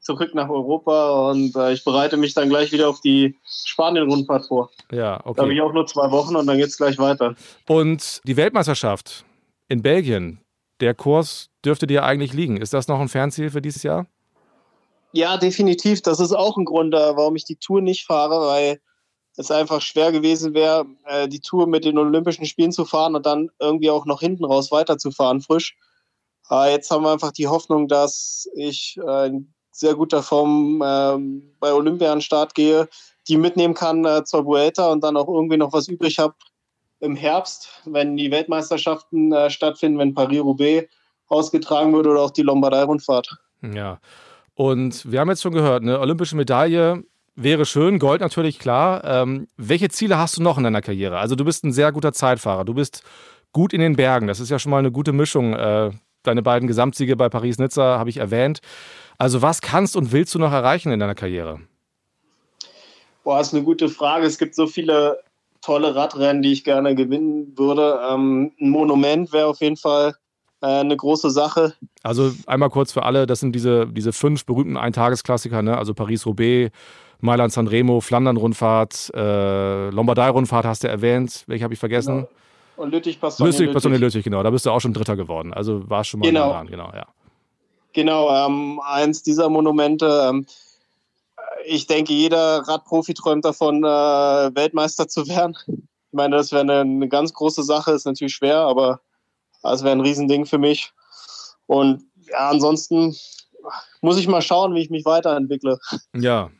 [0.00, 4.70] Zurück nach Europa und äh, ich bereite mich dann gleich wieder auf die Spanien-Rundfahrt vor.
[4.92, 5.34] Ja, okay.
[5.36, 7.34] Da habe ich auch nur zwei Wochen und dann geht es gleich weiter.
[7.66, 9.24] Und die Weltmeisterschaft
[9.68, 10.40] in Belgien,
[10.80, 12.58] der Kurs dürfte dir eigentlich liegen.
[12.58, 14.06] Ist das noch ein Fernziel für dieses Jahr?
[15.12, 16.02] Ja, definitiv.
[16.02, 18.80] Das ist auch ein Grund, äh, warum ich die Tour nicht fahre, weil
[19.36, 23.26] es einfach schwer gewesen wäre, äh, die Tour mit den Olympischen Spielen zu fahren und
[23.26, 25.76] dann irgendwie auch noch hinten raus weiterzufahren, frisch.
[26.50, 31.72] Jetzt haben wir einfach die Hoffnung, dass ich äh, in sehr guter Form ähm, bei
[31.72, 32.86] Olympia an den Start gehe,
[33.26, 36.34] die mitnehmen kann zur Vuelta und dann auch irgendwie noch was übrig habe
[37.00, 40.86] im Herbst, wenn die Weltmeisterschaften stattfinden, wenn Paris-Roubaix
[41.28, 43.38] ausgetragen wird oder auch die Lombardei-Rundfahrt.
[43.62, 43.98] Ja.
[44.54, 47.02] Und wir haben jetzt schon gehört, eine olympische Medaille
[47.36, 49.04] wäre schön, Gold natürlich klar.
[49.04, 51.18] Ähm, welche Ziele hast du noch in deiner Karriere?
[51.18, 53.02] Also du bist ein sehr guter Zeitfahrer, du bist
[53.52, 55.54] gut in den Bergen, das ist ja schon mal eine gute Mischung.
[55.54, 55.90] Äh,
[56.22, 58.60] deine beiden Gesamtsiege bei Paris-Nizza habe ich erwähnt.
[59.18, 61.60] Also was kannst und willst du noch erreichen in deiner Karriere?
[63.22, 64.26] Boah, ist eine gute Frage.
[64.26, 65.20] Es gibt so viele
[65.62, 68.00] tolle Radrennen, die ich gerne gewinnen würde.
[68.10, 70.14] Ähm, ein Monument wäre auf jeden Fall
[70.60, 71.74] äh, eine große Sache.
[72.02, 75.78] Also einmal kurz für alle, das sind diese, diese fünf berühmten Eintagesklassiker, ne?
[75.78, 76.70] also Paris-Roubaix,
[77.20, 81.44] Mailand-San Remo, Flandern-Rundfahrt, äh, Lombardei-Rundfahrt hast du erwähnt.
[81.46, 82.16] Welche habe ich vergessen?
[82.16, 82.28] Genau.
[82.76, 83.50] Und Lüttich-Bastogne.
[83.50, 84.42] Lüttich, Lüttich, genau.
[84.42, 85.54] Da bist du auch schon Dritter geworden.
[85.54, 86.50] Also war schon mal genau.
[86.50, 87.06] dran, genau, ja.
[87.92, 90.26] Genau, ähm, eins dieser Monumente.
[90.28, 90.46] Ähm,
[91.64, 93.86] ich denke, jeder Radprofi träumt davon, äh,
[94.54, 95.56] Weltmeister zu werden.
[95.68, 99.00] Ich meine, das wäre eine, eine ganz große Sache, ist natürlich schwer, aber
[99.62, 100.92] das wäre ein Riesending für mich.
[101.66, 103.16] Und ja, ansonsten
[104.00, 105.78] muss ich mal schauen, wie ich mich weiterentwickle.
[106.14, 106.50] Ja.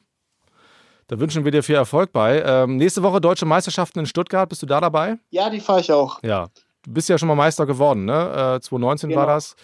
[1.07, 2.43] Da wünschen wir dir viel Erfolg bei.
[2.45, 4.49] Ähm, nächste Woche Deutsche Meisterschaften in Stuttgart.
[4.49, 5.19] Bist du da dabei?
[5.31, 6.23] Ja, die fahre ich auch.
[6.23, 6.49] Ja.
[6.83, 8.57] Du bist ja schon mal Meister geworden, ne?
[8.57, 9.21] Äh, 2019 genau.
[9.21, 9.57] war das.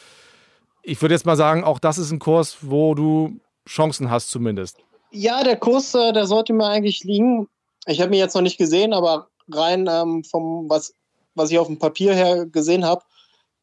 [0.83, 4.79] Ich würde jetzt mal sagen, auch das ist ein Kurs, wo du Chancen hast, zumindest.
[5.11, 7.49] Ja, der Kurs, äh, der sollte mir eigentlich liegen.
[7.87, 10.95] Ich habe ihn jetzt noch nicht gesehen, aber rein ähm, vom, was,
[11.35, 13.03] was ich auf dem Papier her gesehen habe,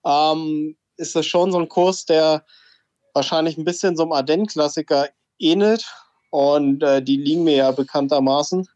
[0.06, 2.46] ähm, ist das schon so ein Kurs, der
[3.14, 5.10] wahrscheinlich ein bisschen so einem Ardennes-Klassiker
[5.40, 5.86] ähnelt.
[6.38, 8.68] Und äh, die liegen mir ja bekanntermaßen.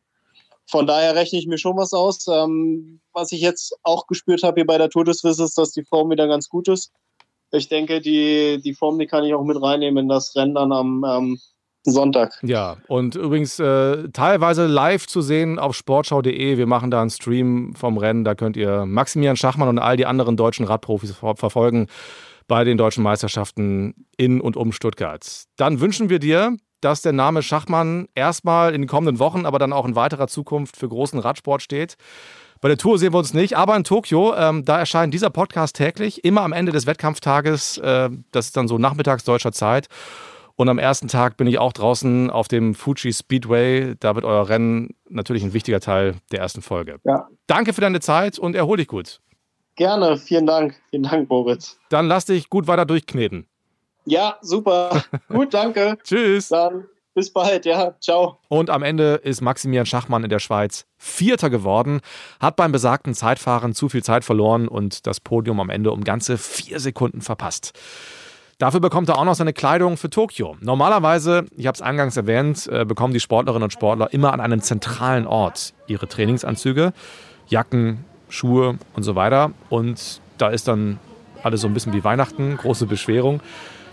[0.66, 2.28] Von daher rechne ich mir schon was aus.
[2.28, 5.72] Ähm, was ich jetzt auch gespürt habe hier bei der Tour des Suisse ist, dass
[5.72, 6.92] die Form wieder ganz gut ist.
[7.52, 10.72] Ich denke, die, die Form, die kann ich auch mit reinnehmen in das Rennen dann
[10.72, 11.40] am ähm,
[11.84, 12.40] Sonntag.
[12.42, 16.58] Ja, und übrigens äh, teilweise live zu sehen auf sportschau.de.
[16.58, 18.24] Wir machen da einen Stream vom Rennen.
[18.24, 21.90] Da könnt ihr Maximilian Schachmann und all die anderen deutschen Radprofis verfolgen
[22.48, 25.44] bei den deutschen Meisterschaften in und um Stuttgart.
[25.58, 29.74] Dann wünschen wir dir, dass der Name Schachmann erstmal in den kommenden Wochen, aber dann
[29.74, 31.96] auch in weiterer Zukunft für großen Radsport steht.
[32.60, 35.76] Bei der Tour sehen wir uns nicht, aber in Tokio, ähm, da erscheint dieser Podcast
[35.76, 37.80] täglich, immer am Ende des Wettkampftages.
[37.80, 39.88] Äh, das ist dann so nachmittags deutscher Zeit.
[40.56, 43.96] Und am ersten Tag bin ich auch draußen auf dem Fuji Speedway.
[44.00, 47.00] Da wird euer Rennen natürlich ein wichtiger Teil der ersten Folge.
[47.04, 47.28] Ja.
[47.48, 49.22] Danke für deine Zeit und erhol dich gut.
[49.76, 50.76] Gerne, vielen Dank.
[50.92, 51.80] Vielen Dank, Boris.
[51.90, 53.48] Dann lass dich gut weiter durchkneten.
[54.06, 55.04] Ja, super.
[55.30, 55.98] gut, danke.
[56.04, 56.50] Tschüss.
[56.50, 57.96] Dann bis bald, ja.
[58.00, 58.40] Ciao.
[58.48, 62.02] Und am Ende ist Maximilian Schachmann in der Schweiz Vierter geworden,
[62.40, 66.38] hat beim besagten Zeitfahren zu viel Zeit verloren und das Podium am Ende um ganze
[66.38, 67.74] vier Sekunden verpasst.
[68.60, 70.56] Dafür bekommt er auch noch seine Kleidung für Tokio.
[70.60, 74.62] Normalerweise, ich habe es eingangs erwähnt, äh, bekommen die Sportlerinnen und Sportler immer an einem
[74.62, 76.94] zentralen Ort ihre Trainingsanzüge,
[77.48, 79.52] Jacken, Schuhe und so weiter.
[79.70, 81.00] Und da ist dann
[81.42, 83.42] alles so ein bisschen wie Weihnachten, große Beschwerung.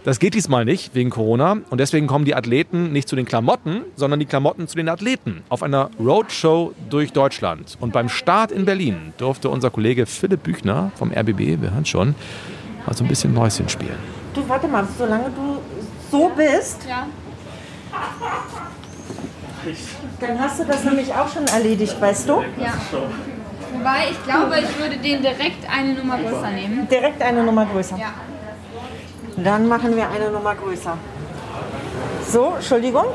[0.09, 3.83] Das geht diesmal nicht wegen Corona und deswegen kommen die Athleten nicht zu den Klamotten,
[3.95, 7.77] sondern die Klamotten zu den Athleten auf einer Roadshow durch Deutschland.
[7.79, 12.15] Und beim Start in Berlin durfte unser Kollege Philipp Büchner vom RBB, wir hören schon,
[12.87, 13.99] mal so ein bisschen Mäuschen spielen.
[14.33, 15.59] Du, warte mal, solange du
[16.11, 17.07] so bist, Ja.
[20.21, 22.43] dann hast du das nämlich auch schon erledigt, weißt du?
[22.59, 22.73] Ja.
[23.75, 26.89] Wobei, ich glaube, ich würde den direkt eine Nummer größer nehmen.
[26.91, 27.99] Direkt eine Nummer größer.
[27.99, 28.15] Ja.
[29.45, 30.97] Dann machen wir eine Nummer größer.
[32.27, 33.07] So, Entschuldigung.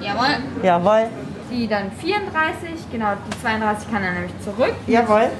[0.00, 0.36] Jawohl.
[0.62, 1.08] Jawohl.
[1.50, 4.74] Die dann 34, genau, die 32 kann er nämlich zurück.
[4.86, 5.30] Jawohl.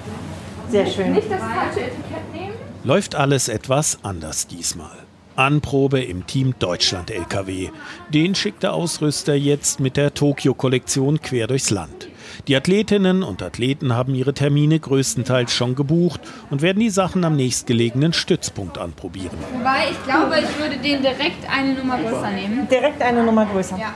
[0.69, 1.13] Sehr schön.
[1.13, 2.55] Nicht das falsche Etikett nehmen.
[2.85, 4.97] Läuft alles etwas anders diesmal.
[5.35, 7.71] Anprobe im Team Deutschland LKW.
[8.09, 12.09] Den schickt der Ausrüster jetzt mit der Tokio-Kollektion quer durchs Land.
[12.49, 16.21] Die Athletinnen und Athleten haben ihre Termine größtenteils schon gebucht
[16.51, 19.37] und werden die Sachen am nächstgelegenen Stützpunkt anprobieren.
[19.53, 22.69] Wobei, ich glaube, ich würde den direkt eine Nummer größer nehmen.
[22.69, 23.79] Direkt eine Nummer größer.
[23.79, 23.95] Ja.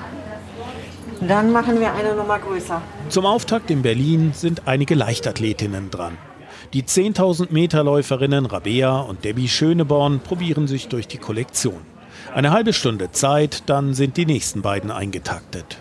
[1.26, 2.80] Dann machen wir eine Nummer größer.
[3.10, 6.16] Zum Auftakt in Berlin sind einige Leichtathletinnen dran.
[6.72, 11.80] Die 10.000 Meter Läuferinnen Rabea und Debbie Schöneborn probieren sich durch die Kollektion.
[12.34, 15.78] Eine halbe Stunde Zeit, dann sind die nächsten beiden eingetaktet.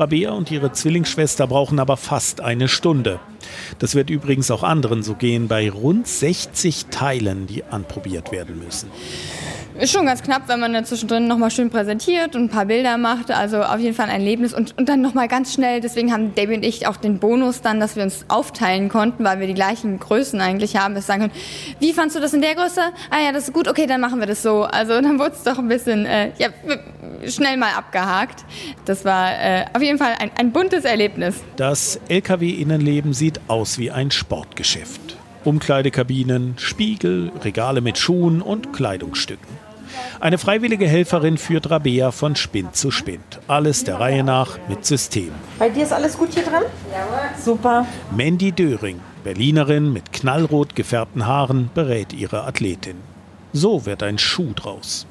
[0.00, 3.20] Rabea und ihre Zwillingsschwester brauchen aber fast eine Stunde.
[3.78, 8.90] Das wird übrigens auch anderen so gehen bei rund 60 Teilen, die anprobiert werden müssen.
[9.78, 12.98] Ist schon ganz knapp, wenn man dann zwischendrin nochmal schön präsentiert und ein paar Bilder
[12.98, 13.30] macht.
[13.30, 14.52] Also auf jeden Fall ein Erlebnis.
[14.52, 17.80] Und, und dann nochmal ganz schnell, deswegen haben Debbie und ich auch den Bonus dann,
[17.80, 21.20] dass wir uns aufteilen konnten, weil wir die gleichen Größen eigentlich haben, dass wir sagen
[21.22, 21.32] können,
[21.78, 22.80] wie fandst du das in der Größe?
[23.10, 24.64] Ah ja, das ist gut, okay, dann machen wir das so.
[24.64, 26.48] Also dann wurde es doch ein bisschen äh, ja,
[27.26, 28.44] schnell mal abgehakt.
[28.84, 31.36] Das war äh, auf jeden Fall ein, ein buntes Erlebnis.
[31.56, 35.16] Das Lkw-Innenleben sieht aus wie ein Sportgeschäft.
[35.44, 39.48] Umkleidekabinen, Spiegel, Regale mit Schuhen und Kleidungsstücken.
[40.20, 43.40] Eine freiwillige Helferin führt Rabea von Spind zu Spind.
[43.48, 45.30] Alles der Reihe nach mit System.
[45.58, 46.62] Bei dir ist alles gut hier drin?
[47.42, 47.86] Super.
[48.14, 52.96] Mandy Döring, Berlinerin mit knallrot gefärbten Haaren, berät ihre Athletin.
[53.52, 55.06] So wird ein Schuh draus.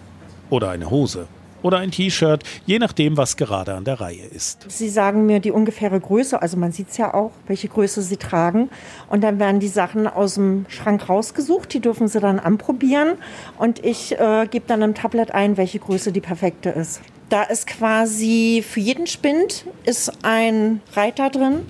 [0.49, 1.27] Oder eine Hose.
[1.61, 4.65] Oder ein T-Shirt, je nachdem, was gerade an der Reihe ist.
[4.69, 8.17] Sie sagen mir die ungefähre Größe, also man sieht es ja auch, welche Größe sie
[8.17, 8.69] tragen.
[9.09, 13.17] Und dann werden die Sachen aus dem Schrank rausgesucht, die dürfen sie dann anprobieren.
[13.57, 17.01] Und ich äh, gebe dann im Tablet ein, welche Größe die perfekte ist.
[17.29, 21.61] Da ist quasi für jeden Spind ist ein Reiter drin,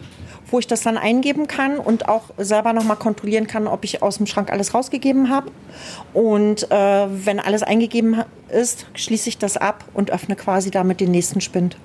[0.51, 4.17] wo ich das dann eingeben kann und auch selber nochmal kontrollieren kann, ob ich aus
[4.17, 5.51] dem Schrank alles rausgegeben habe.
[6.13, 11.11] Und äh, wenn alles eingegeben ist, schließe ich das ab und öffne quasi damit den
[11.11, 11.77] nächsten Spind.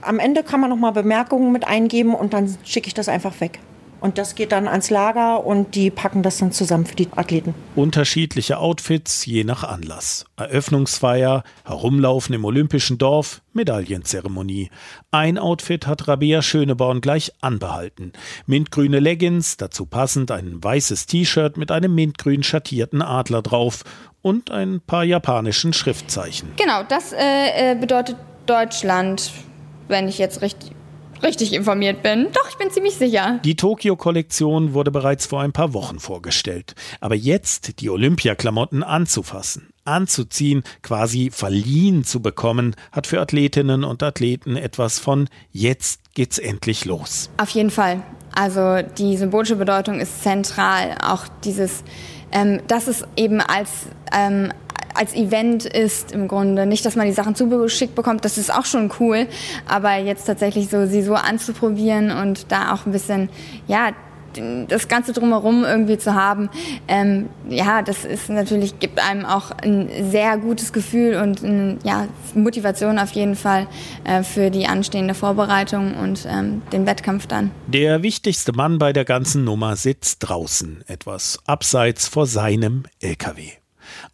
[0.00, 3.60] Am Ende kann man nochmal Bemerkungen mit eingeben und dann schicke ich das einfach weg.
[4.02, 7.54] Und das geht dann ans Lager und die packen das dann zusammen für die Athleten.
[7.76, 10.24] Unterschiedliche Outfits je nach Anlass.
[10.36, 14.70] Eröffnungsfeier, Herumlaufen im Olympischen Dorf, Medaillenzeremonie.
[15.12, 18.12] Ein Outfit hat Rabea Schöneborn gleich anbehalten.
[18.46, 23.84] Mintgrüne Leggings, dazu passend ein weißes T-Shirt mit einem mintgrün schattierten Adler drauf
[24.22, 26.52] und ein paar japanischen Schriftzeichen.
[26.56, 28.16] Genau, das äh, bedeutet
[28.46, 29.30] Deutschland,
[29.88, 30.72] wenn ich jetzt richtig
[31.22, 32.28] richtig informiert bin.
[32.32, 33.38] Doch, ich bin ziemlich sicher.
[33.44, 36.74] Die Tokio-Kollektion wurde bereits vor ein paar Wochen vorgestellt.
[37.00, 44.56] Aber jetzt die Olympiaklamotten anzufassen, anzuziehen, quasi verliehen zu bekommen, hat für Athletinnen und Athleten
[44.56, 47.30] etwas von jetzt geht's endlich los.
[47.38, 48.02] Auf jeden Fall.
[48.34, 50.96] Also die symbolische Bedeutung ist zentral.
[51.02, 51.84] Auch dieses,
[52.32, 53.70] ähm, dass es eben als
[54.12, 54.52] ähm,
[54.94, 56.66] als Event ist im Grunde.
[56.66, 59.26] Nicht, dass man die Sachen zugeschickt bekommt, das ist auch schon cool,
[59.66, 63.28] aber jetzt tatsächlich so sie so anzuprobieren und da auch ein bisschen,
[63.66, 63.92] ja,
[64.68, 66.50] das Ganze drumherum irgendwie zu haben,
[66.88, 72.06] ähm, ja, das ist natürlich, gibt einem auch ein sehr gutes Gefühl und ein, ja,
[72.34, 73.66] Motivation auf jeden Fall
[74.04, 77.50] äh, für die anstehende Vorbereitung und ähm, den Wettkampf dann.
[77.66, 83.50] Der wichtigste Mann bei der ganzen Nummer sitzt draußen, etwas abseits vor seinem LKW.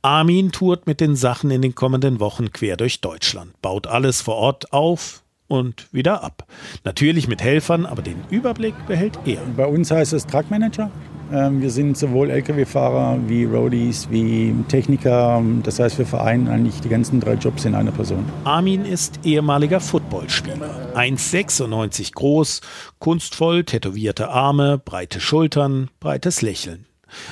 [0.03, 4.37] Armin tourt mit den Sachen in den kommenden Wochen quer durch Deutschland, baut alles vor
[4.37, 6.47] Ort auf und wieder ab.
[6.85, 9.41] Natürlich mit Helfern, aber den Überblick behält er.
[9.57, 10.91] Bei uns heißt es Truckmanager.
[11.33, 15.43] Ähm, Wir sind sowohl Lkw-Fahrer wie Roadies, wie Techniker.
[15.63, 18.25] Das heißt, wir vereinen eigentlich die ganzen drei Jobs in einer Person.
[18.45, 20.95] Armin ist ehemaliger Footballspieler.
[20.95, 22.61] 1,96 groß,
[22.99, 26.87] kunstvoll tätowierte Arme, breite Schultern, breites Lächeln.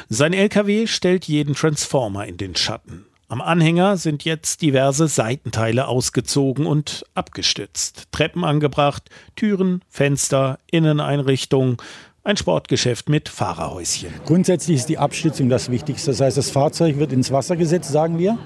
[0.09, 3.05] Sein LKW stellt jeden Transformer in den Schatten.
[3.29, 8.05] Am Anhänger sind jetzt diverse Seitenteile ausgezogen und abgestützt.
[8.13, 11.83] Treppen angebracht, Türen, Fenster, Inneneinrichtung,
[12.23, 14.11] ein Sportgeschäft mit Fahrerhäuschen.
[14.27, 16.13] Grundsätzlich ist die Abstützung das Wichtigste.
[16.13, 18.39] Das heißt, das Fahrzeug wird ins Wasser gesetzt, sagen wir.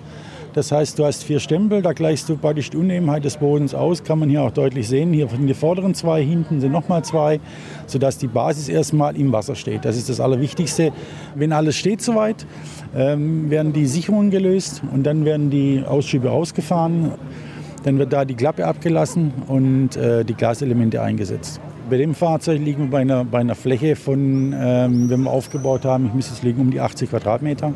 [0.52, 4.02] Das heißt, du hast vier Stempel, da gleichst du praktisch die Unebenheit des Bodens aus,
[4.02, 5.12] kann man hier auch deutlich sehen.
[5.12, 7.38] Hier sind die vorderen zwei, hinten sind nochmal zwei,
[7.86, 9.84] sodass die Basis erstmal im Wasser steht.
[9.84, 10.92] Das ist das Allerwichtigste.
[11.36, 12.46] Wenn alles steht soweit,
[12.96, 17.12] ähm, werden die Sicherungen gelöst und dann werden die Ausschübe ausgefahren.
[17.84, 21.60] Dann wird da die Klappe abgelassen und äh, die Glaselemente eingesetzt.
[21.88, 25.84] Bei dem Fahrzeug liegen wir bei einer, bei einer Fläche von, ähm, wenn wir aufgebaut
[25.84, 27.72] haben, ich müsste es liegen um die 80 Quadratmeter.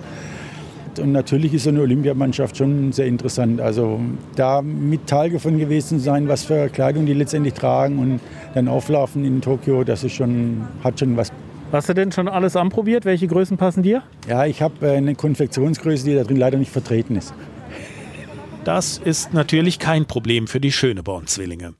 [0.98, 3.60] Und natürlich ist so eine Olympiamannschaft schon sehr interessant.
[3.60, 4.00] Also
[4.36, 8.20] da mit Teil davon gewesen sein, was für Kleidung die letztendlich tragen und
[8.54, 11.32] dann auflaufen in Tokio, das ist schon, hat schon was.
[11.72, 13.04] Hast du denn schon alles anprobiert?
[13.04, 14.02] Welche Größen passen dir?
[14.28, 17.34] Ja, ich habe äh, eine Konfektionsgröße, die da drin leider nicht vertreten ist.
[18.64, 21.74] Das ist natürlich kein Problem für die Schöneborn-Zwillinge.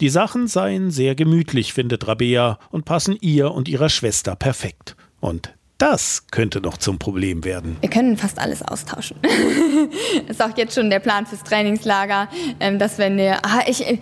[0.00, 4.96] Die Sachen seien sehr gemütlich, findet Rabea, und passen ihr und ihrer Schwester perfekt.
[5.20, 7.76] Und das könnte noch zum Problem werden.
[7.80, 9.16] Wir können fast alles austauschen.
[9.22, 9.32] das
[10.28, 12.28] ist auch jetzt schon der Plan fürs Trainingslager,
[12.60, 13.98] ähm, dass wenn wir, ah, ich, äh,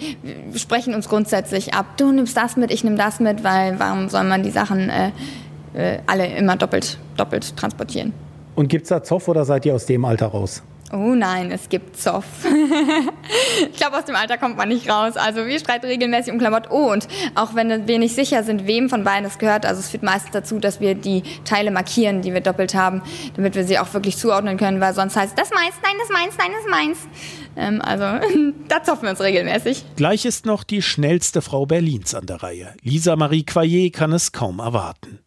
[0.51, 4.09] wir sprechen uns grundsätzlich ab, du nimmst das mit, ich nehme das mit, weil warum
[4.09, 5.13] soll man die Sachen äh,
[5.75, 8.13] äh, alle immer doppelt, doppelt transportieren?
[8.57, 10.65] Und gibt es da Zoff oder seid ihr aus dem Alter raus?
[10.91, 12.25] Oh nein, es gibt Zoff.
[13.71, 15.17] ich glaube, aus dem Alter kommt man nicht raus.
[15.17, 16.69] Also wir streiten regelmäßig um Klamotten.
[16.71, 19.91] Oh, und auch wenn wir nicht sicher sind, wem von beiden es gehört, also es
[19.91, 23.03] führt meistens dazu, dass wir die Teile markieren, die wir doppelt haben,
[23.37, 26.35] damit wir sie auch wirklich zuordnen können, weil sonst heißt das meins, nein, das meins,
[26.39, 26.99] nein, das meins.
[27.57, 28.27] Ähm, also
[28.69, 29.85] da zoffen wir uns regelmäßig.
[29.97, 32.75] Gleich ist noch die schnellste Frau Berlins an der Reihe.
[32.83, 35.19] Lisa Marie Quayer kann es kaum erwarten.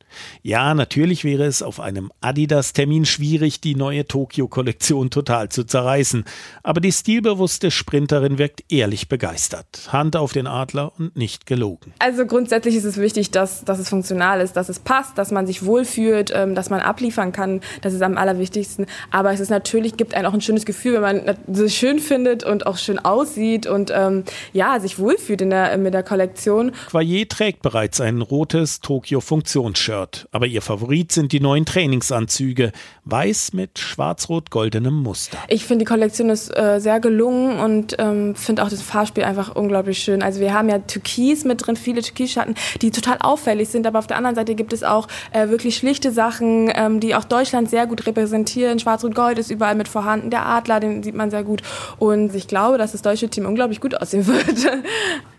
[0.43, 6.26] Ja, natürlich wäre es auf einem Adidas-Termin schwierig, die neue Tokio-Kollektion total zu zerreißen,
[6.64, 9.89] aber die stilbewusste Sprinterin wirkt ehrlich begeistert.
[9.91, 11.93] Hand auf den Adler und nicht gelogen.
[11.99, 15.47] Also grundsätzlich ist es wichtig, dass, dass es funktional ist, dass es passt, dass man
[15.47, 17.62] sich wohlfühlt, ähm, dass man abliefern kann.
[17.82, 18.86] Das ist am allerwichtigsten.
[19.12, 22.43] Aber es ist natürlich, gibt einem auch ein schönes Gefühl, wenn man sich schön findet
[22.43, 26.72] und auch schön aussieht und ähm, ja, sich wohlfühlt in der, mit der Kollektion.
[26.89, 30.01] Quayer trägt bereits ein rotes Tokio-Funktionsshirt.
[30.02, 32.72] Shirt, aber ihr Favorit sind die neuen Trainingsanzüge,
[33.06, 35.38] weiß mit schwarz-rot-goldenem Muster.
[35.47, 39.56] Ich finde die Kollektion ist äh, sehr gelungen und ähm, finde auch das Farbspiel einfach
[39.56, 40.22] unglaublich schön.
[40.22, 44.08] Also wir haben ja Türkis mit drin, viele Türkisschatten, die total auffällig sind, aber auf
[44.08, 47.88] der anderen Seite gibt es auch äh, wirklich schlichte Sachen, ähm, die auch Deutschland sehr
[47.88, 48.80] gut repräsentieren.
[48.80, 51.62] Schwarz-rot-gold ist überall mit vorhanden, der Adler, den sieht man sehr gut
[51.97, 54.41] und ich glaube, dass das deutsche Team unglaublich gut aussehen wird.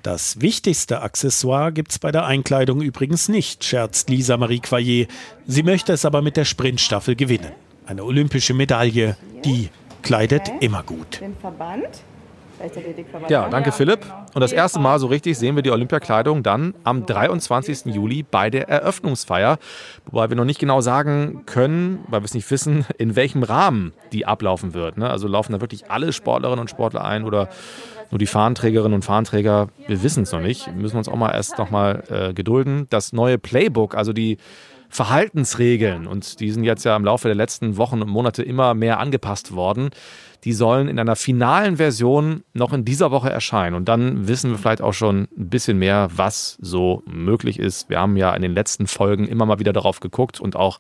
[0.02, 5.06] Das wichtigste Accessoire gibt's bei der Einkleidung übrigens nicht, scherzt Lisa Marie Quayer.
[5.46, 7.52] Sie möchte es aber mit der Sprintstaffel gewinnen.
[7.86, 9.70] Eine olympische Medaille, die
[10.02, 11.20] kleidet immer gut.
[11.20, 12.02] Den Verband.
[13.28, 14.00] Ja, danke Philipp.
[14.34, 17.86] Und das erste Mal so richtig sehen wir die Olympiakleidung dann am 23.
[17.86, 19.58] Juli bei der Eröffnungsfeier.
[20.06, 23.92] Wobei wir noch nicht genau sagen können, weil wir es nicht wissen, in welchem Rahmen
[24.12, 24.96] die ablaufen wird.
[24.96, 25.10] Ne?
[25.10, 27.48] Also laufen da wirklich alle Sportlerinnen und Sportler ein oder
[28.12, 29.68] nur die Fahnenträgerinnen und Fahnenträger?
[29.88, 30.72] Wir wissen es noch nicht.
[30.76, 32.86] Müssen uns auch mal erst noch mal äh, gedulden.
[32.90, 34.36] Das neue Playbook, also die
[34.90, 39.00] Verhaltensregeln, und die sind jetzt ja im Laufe der letzten Wochen und Monate immer mehr
[39.00, 39.88] angepasst worden,
[40.44, 43.74] die sollen in einer finalen Version noch in dieser Woche erscheinen.
[43.74, 47.88] Und dann wissen wir vielleicht auch schon ein bisschen mehr, was so möglich ist.
[47.88, 50.78] Wir haben ja in den letzten Folgen immer mal wieder darauf geguckt und auch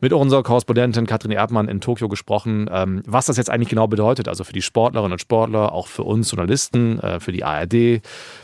[0.00, 4.28] mit unserer Korrespondentin Katrin Erdmann in Tokio gesprochen, ähm, was das jetzt eigentlich genau bedeutet.
[4.28, 8.00] Also für die Sportlerinnen und Sportler, auch für uns Journalisten, äh, für die ARD,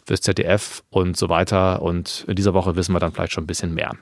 [0.07, 1.83] fürs ZDF und so weiter.
[1.83, 3.93] Und in dieser Woche wissen wir dann vielleicht schon ein bisschen mehr.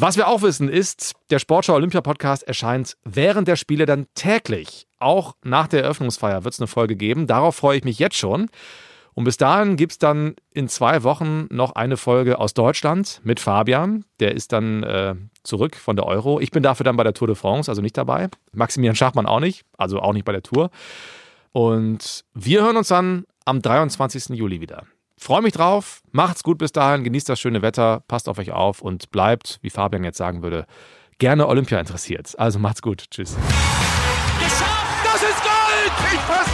[0.00, 4.86] Was wir auch wissen ist, der Sportschau Olympia Podcast erscheint während der Spiele dann täglich.
[5.00, 7.26] Auch nach der Eröffnungsfeier wird es eine Folge geben.
[7.26, 8.48] Darauf freue ich mich jetzt schon.
[9.18, 13.40] Und bis dahin gibt es dann in zwei Wochen noch eine Folge aus Deutschland mit
[13.40, 14.04] Fabian.
[14.20, 16.38] Der ist dann äh, zurück von der Euro.
[16.38, 18.28] Ich bin dafür dann bei der Tour de France, also nicht dabei.
[18.52, 20.70] Maximilian Schachmann auch nicht, also auch nicht bei der Tour.
[21.50, 24.36] Und wir hören uns dann am 23.
[24.36, 24.84] Juli wieder.
[25.16, 26.00] Freue mich drauf.
[26.12, 27.02] Macht's gut bis dahin.
[27.02, 28.04] Genießt das schöne Wetter.
[28.06, 30.64] Passt auf euch auf und bleibt, wie Fabian jetzt sagen würde,
[31.18, 32.38] gerne Olympia interessiert.
[32.38, 33.06] Also macht's gut.
[33.10, 33.36] Tschüss.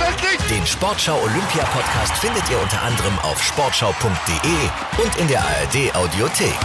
[0.04, 0.50] Ich fass das nicht!
[0.50, 6.58] Den Sportschau Olympia Podcast findet ihr unter anderem auf sportschau.de und in der ARD Audiothek.